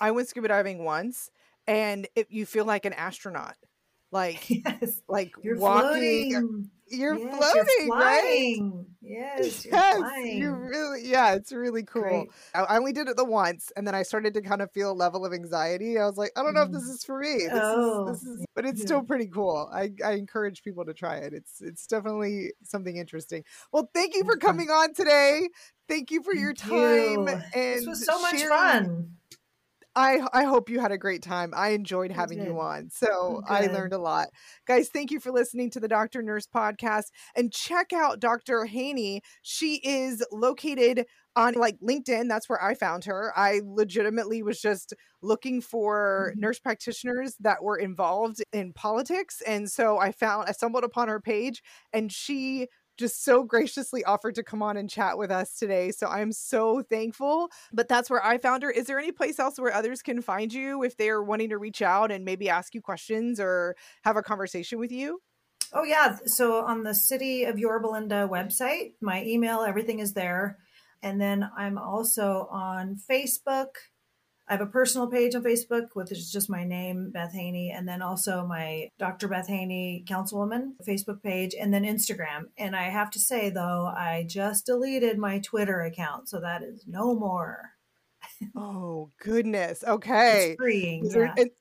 I 0.00 0.10
went 0.10 0.28
scuba 0.28 0.48
diving 0.48 0.84
once 0.84 1.30
and 1.66 2.06
it, 2.14 2.26
you 2.30 2.44
feel 2.44 2.64
like 2.64 2.84
an 2.84 2.92
astronaut. 2.92 3.56
Like 4.10 4.48
yes. 4.50 5.00
like 5.08 5.32
you're 5.42 5.58
walking 5.58 6.32
floating. 6.32 6.70
You're 6.90 7.16
yes, 7.16 7.36
floating, 7.36 7.86
you're 7.86 7.96
right? 7.96 8.58
Yes, 9.00 9.64
you're 9.64 9.74
yes, 9.74 10.24
you 10.24 10.52
really, 10.52 11.08
yeah, 11.08 11.34
it's 11.34 11.52
really 11.52 11.82
cool. 11.82 12.26
I, 12.54 12.60
I, 12.60 12.76
only 12.78 12.92
did 12.92 13.08
it 13.08 13.16
the 13.16 13.24
once, 13.24 13.72
and 13.76 13.86
then 13.86 13.94
I 13.94 14.02
started 14.02 14.34
to 14.34 14.42
kind 14.42 14.62
of 14.62 14.70
feel 14.72 14.92
a 14.92 14.94
level 14.94 15.24
of 15.24 15.32
anxiety. 15.32 15.98
I 15.98 16.06
was 16.06 16.16
like, 16.16 16.32
I 16.36 16.42
don't 16.42 16.54
know 16.54 16.62
if 16.62 16.72
this 16.72 16.88
mm. 16.88 16.94
is 16.94 17.04
for 17.04 17.20
me. 17.20 17.38
This 17.38 17.50
oh, 17.54 18.08
is, 18.08 18.20
this 18.20 18.30
is, 18.30 18.46
but 18.54 18.64
it's 18.66 18.80
yeah. 18.80 18.86
still 18.86 19.02
pretty 19.02 19.26
cool. 19.26 19.70
I, 19.72 19.92
I 20.04 20.12
encourage 20.12 20.62
people 20.62 20.84
to 20.84 20.94
try 20.94 21.16
it. 21.16 21.32
It's, 21.32 21.60
it's 21.60 21.86
definitely 21.86 22.52
something 22.62 22.96
interesting. 22.96 23.44
Well, 23.72 23.90
thank 23.94 24.14
you 24.14 24.24
for 24.24 24.36
coming 24.36 24.70
on 24.70 24.94
today. 24.94 25.48
Thank 25.88 26.10
you 26.10 26.22
for 26.22 26.34
your 26.34 26.52
time. 26.52 26.72
You. 26.72 27.28
And 27.28 27.78
this 27.78 27.86
was 27.86 28.04
so 28.04 28.20
much 28.20 28.38
sharing. 28.38 28.48
fun. 28.48 29.17
I 29.96 30.20
I 30.32 30.44
hope 30.44 30.68
you 30.68 30.80
had 30.80 30.92
a 30.92 30.98
great 30.98 31.22
time. 31.22 31.52
I 31.56 31.70
enjoyed 31.70 32.12
having 32.12 32.42
you 32.44 32.60
on. 32.60 32.90
So 32.90 33.42
I 33.46 33.66
learned 33.66 33.92
a 33.92 33.98
lot. 33.98 34.28
Guys, 34.66 34.88
thank 34.88 35.10
you 35.10 35.20
for 35.20 35.32
listening 35.32 35.70
to 35.70 35.80
the 35.80 35.88
Doctor 35.88 36.22
Nurse 36.22 36.46
podcast 36.46 37.06
and 37.34 37.52
check 37.52 37.92
out 37.92 38.20
Dr. 38.20 38.64
Haney. 38.64 39.22
She 39.42 39.76
is 39.76 40.24
located 40.30 41.06
on 41.36 41.54
like 41.54 41.78
LinkedIn. 41.80 42.28
That's 42.28 42.48
where 42.48 42.62
I 42.62 42.74
found 42.74 43.04
her. 43.04 43.32
I 43.36 43.60
legitimately 43.64 44.42
was 44.42 44.60
just 44.60 44.94
looking 45.22 45.60
for 45.60 46.30
mm-hmm. 46.30 46.40
nurse 46.40 46.58
practitioners 46.58 47.36
that 47.40 47.62
were 47.62 47.76
involved 47.76 48.42
in 48.52 48.72
politics. 48.72 49.40
And 49.46 49.70
so 49.70 49.98
I 49.98 50.12
found 50.12 50.48
I 50.48 50.52
stumbled 50.52 50.84
upon 50.84 51.08
her 51.08 51.20
page 51.20 51.62
and 51.92 52.12
she 52.12 52.66
just 52.98 53.24
so 53.24 53.42
graciously 53.44 54.04
offered 54.04 54.34
to 54.34 54.42
come 54.42 54.62
on 54.62 54.76
and 54.76 54.90
chat 54.90 55.16
with 55.16 55.30
us 55.30 55.54
today. 55.58 55.90
So 55.90 56.08
I'm 56.08 56.32
so 56.32 56.82
thankful. 56.82 57.48
But 57.72 57.88
that's 57.88 58.10
where 58.10 58.24
I 58.24 58.38
found 58.38 58.62
her. 58.64 58.70
Is 58.70 58.86
there 58.86 58.98
any 58.98 59.12
place 59.12 59.38
else 59.38 59.58
where 59.58 59.72
others 59.72 60.02
can 60.02 60.20
find 60.20 60.52
you 60.52 60.82
if 60.82 60.96
they're 60.96 61.22
wanting 61.22 61.50
to 61.50 61.58
reach 61.58 61.80
out 61.80 62.10
and 62.10 62.24
maybe 62.24 62.48
ask 62.48 62.74
you 62.74 62.82
questions 62.82 63.40
or 63.40 63.76
have 64.04 64.16
a 64.16 64.22
conversation 64.22 64.78
with 64.78 64.92
you? 64.92 65.20
Oh, 65.72 65.84
yeah. 65.84 66.16
So 66.26 66.64
on 66.64 66.82
the 66.82 66.94
City 66.94 67.44
of 67.44 67.58
Yorba 67.58 67.88
Linda 67.88 68.28
website, 68.30 68.92
my 69.00 69.22
email, 69.24 69.62
everything 69.62 70.00
is 70.00 70.14
there. 70.14 70.58
And 71.02 71.20
then 71.20 71.48
I'm 71.56 71.78
also 71.78 72.48
on 72.50 72.96
Facebook. 73.08 73.68
I 74.48 74.52
have 74.54 74.60
a 74.62 74.66
personal 74.66 75.08
page 75.08 75.34
on 75.34 75.42
Facebook, 75.44 75.88
which 75.92 76.10
is 76.10 76.32
just 76.32 76.48
my 76.48 76.64
name, 76.64 77.10
Beth 77.10 77.32
Haney, 77.34 77.70
and 77.70 77.86
then 77.86 78.00
also 78.00 78.46
my 78.46 78.88
Dr. 78.98 79.28
Beth 79.28 79.46
Haney 79.46 80.04
Councilwoman 80.08 80.72
Facebook 80.86 81.22
page, 81.22 81.54
and 81.60 81.72
then 81.72 81.84
Instagram. 81.84 82.44
And 82.56 82.74
I 82.74 82.84
have 82.84 83.10
to 83.10 83.20
say, 83.20 83.50
though, 83.50 83.86
I 83.86 84.24
just 84.26 84.64
deleted 84.66 85.18
my 85.18 85.38
Twitter 85.40 85.82
account, 85.82 86.28
so 86.30 86.40
that 86.40 86.62
is 86.62 86.84
no 86.86 87.14
more. 87.14 87.72
oh, 88.56 89.10
goodness. 89.22 89.84
Okay. 89.88 90.50
It's 90.52 90.60
freeing. 90.60 91.04
Yeah. 91.04 91.34
it- 91.36 91.54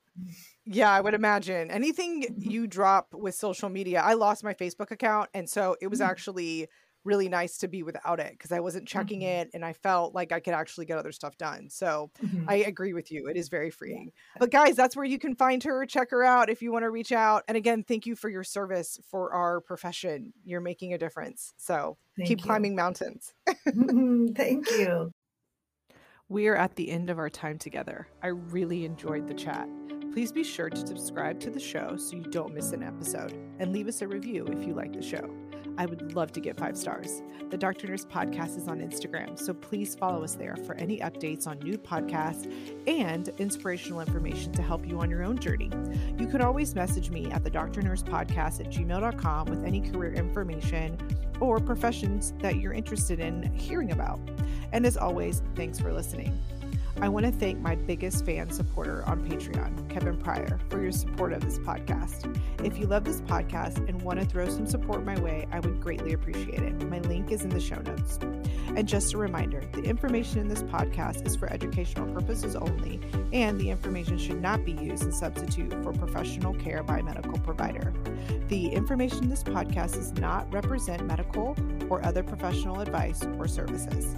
yeah, 0.65 0.91
I 0.91 0.99
would 0.99 1.13
imagine 1.13 1.69
anything 1.69 2.25
you 2.39 2.65
drop 2.65 3.13
with 3.13 3.35
social 3.35 3.69
media. 3.69 4.01
I 4.01 4.13
lost 4.13 4.43
my 4.43 4.55
Facebook 4.55 4.89
account, 4.89 5.29
and 5.33 5.47
so 5.47 5.75
it 5.79 5.87
was 5.87 5.99
Mm. 5.99 6.07
actually 6.07 6.67
really 7.07 7.29
nice 7.29 7.57
to 7.59 7.67
be 7.67 7.81
without 7.83 8.19
it 8.19 8.33
because 8.33 8.51
I 8.51 8.59
wasn't 8.59 8.87
checking 8.87 9.21
Mhm. 9.21 9.41
it 9.41 9.49
and 9.53 9.63
I 9.65 9.73
felt 9.73 10.13
like 10.13 10.31
I 10.31 10.39
could 10.39 10.53
actually 10.53 10.85
get 10.85 10.97
other 10.97 11.11
stuff 11.13 11.37
done. 11.37 11.69
So 11.69 12.11
Mhm. 12.21 12.45
I 12.47 12.55
agree 12.57 12.93
with 12.93 13.11
you. 13.11 13.27
It 13.27 13.37
is 13.37 13.47
very 13.49 13.69
freeing. 13.71 14.11
But 14.37 14.51
guys, 14.51 14.75
that's 14.75 14.95
where 14.95 15.05
you 15.05 15.17
can 15.17 15.33
find 15.35 15.63
her. 15.63 15.85
Check 15.85 16.11
her 16.11 16.23
out 16.23 16.49
if 16.49 16.61
you 16.61 16.71
want 16.71 16.83
to 16.83 16.89
reach 16.91 17.11
out. 17.11 17.43
And 17.47 17.55
again, 17.57 17.83
thank 17.83 18.05
you 18.05 18.15
for 18.15 18.29
your 18.29 18.43
service 18.43 18.99
for 19.09 19.31
our 19.33 19.61
profession. 19.61 20.33
You're 20.43 20.61
making 20.61 20.93
a 20.93 20.97
difference. 20.97 21.53
So 21.57 21.97
Thank 22.17 22.27
keep 22.27 22.39
you. 22.39 22.45
climbing 22.45 22.75
mountains. 22.75 23.33
Thank 24.35 24.69
you. 24.71 25.11
We 26.29 26.47
are 26.49 26.55
at 26.57 26.75
the 26.75 26.89
end 26.89 27.09
of 27.09 27.19
our 27.19 27.29
time 27.29 27.57
together. 27.57 28.07
I 28.21 28.27
really 28.27 28.83
enjoyed 28.83 29.27
the 29.27 29.33
chat. 29.33 29.69
Please 30.11 30.31
be 30.33 30.43
sure 30.43 30.69
to 30.69 30.75
subscribe 30.87 31.39
to 31.41 31.49
the 31.49 31.59
show 31.59 31.95
so 31.95 32.17
you 32.17 32.23
don't 32.23 32.53
miss 32.53 32.71
an 32.73 32.83
episode 32.83 33.33
and 33.59 33.71
leave 33.71 33.87
us 33.87 34.01
a 34.01 34.07
review 34.07 34.45
if 34.47 34.65
you 34.67 34.73
like 34.73 34.91
the 34.93 35.01
show. 35.01 35.29
I 35.77 35.85
would 35.85 36.13
love 36.13 36.31
to 36.33 36.39
get 36.39 36.57
five 36.57 36.77
stars. 36.77 37.21
The 37.49 37.57
Dr. 37.57 37.87
Nurse 37.87 38.05
podcast 38.05 38.57
is 38.57 38.67
on 38.67 38.79
Instagram, 38.79 39.37
so 39.39 39.53
please 39.53 39.95
follow 39.95 40.23
us 40.23 40.35
there 40.35 40.55
for 40.57 40.75
any 40.75 40.99
updates 40.99 41.47
on 41.47 41.59
new 41.59 41.77
podcasts 41.77 42.51
and 42.87 43.29
inspirational 43.37 44.01
information 44.01 44.51
to 44.53 44.61
help 44.61 44.87
you 44.87 44.99
on 44.99 45.09
your 45.09 45.23
own 45.23 45.37
journey. 45.37 45.71
You 46.17 46.27
can 46.27 46.41
always 46.41 46.75
message 46.75 47.09
me 47.09 47.31
at 47.31 47.43
the 47.43 47.49
Dr. 47.49 47.81
Nurse 47.81 48.03
podcast 48.03 48.59
at 48.59 48.71
gmail.com 48.71 49.47
with 49.47 49.63
any 49.63 49.81
career 49.81 50.13
information 50.13 50.97
or 51.39 51.59
professions 51.59 52.33
that 52.39 52.57
you're 52.57 52.73
interested 52.73 53.19
in 53.19 53.43
hearing 53.53 53.91
about. 53.91 54.19
And 54.71 54.85
as 54.85 54.97
always, 54.97 55.41
thanks 55.55 55.79
for 55.79 55.93
listening. 55.93 56.37
I 56.99 57.09
want 57.09 57.27
to 57.27 57.31
thank 57.31 57.59
my 57.59 57.75
biggest 57.75 58.25
fan 58.25 58.49
supporter 58.49 59.03
on 59.05 59.23
Patreon, 59.29 59.87
Kevin 59.87 60.17
Pryor, 60.17 60.59
for 60.67 60.81
your 60.81 60.91
support 60.91 61.31
of 61.31 61.41
this 61.41 61.59
podcast. 61.59 62.35
If 62.65 62.79
you 62.79 62.87
love 62.87 63.03
this 63.03 63.21
podcast 63.21 63.87
and 63.87 64.01
want 64.01 64.19
to 64.19 64.25
throw 64.25 64.49
some 64.49 64.65
support 64.65 65.05
my 65.05 65.17
way, 65.19 65.45
I 65.51 65.59
would 65.59 65.79
greatly 65.79 66.13
appreciate 66.13 66.63
it. 66.63 66.89
My 66.89 66.99
link 67.01 67.31
is 67.31 67.43
in 67.43 67.49
the 67.49 67.59
show 67.59 67.75
notes. 67.75 68.17
And 68.75 68.87
just 68.87 69.13
a 69.13 69.17
reminder 69.17 69.63
the 69.73 69.83
information 69.83 70.39
in 70.39 70.47
this 70.47 70.63
podcast 70.63 71.27
is 71.27 71.35
for 71.35 71.53
educational 71.53 72.11
purposes 72.15 72.55
only, 72.55 72.99
and 73.31 73.61
the 73.61 73.69
information 73.69 74.17
should 74.17 74.41
not 74.41 74.65
be 74.65 74.71
used 74.71 75.07
as 75.07 75.19
substitute 75.19 75.71
for 75.83 75.93
professional 75.93 76.55
care 76.55 76.81
by 76.81 76.97
a 76.97 77.03
medical 77.03 77.37
provider. 77.39 77.93
The 78.47 78.69
information 78.69 79.25
in 79.25 79.29
this 79.29 79.43
podcast 79.43 79.93
does 79.93 80.13
not 80.13 80.51
represent 80.51 81.05
medical 81.05 81.55
or 81.91 82.03
other 82.03 82.23
professional 82.23 82.79
advice 82.79 83.23
or 83.37 83.47
services. 83.47 84.15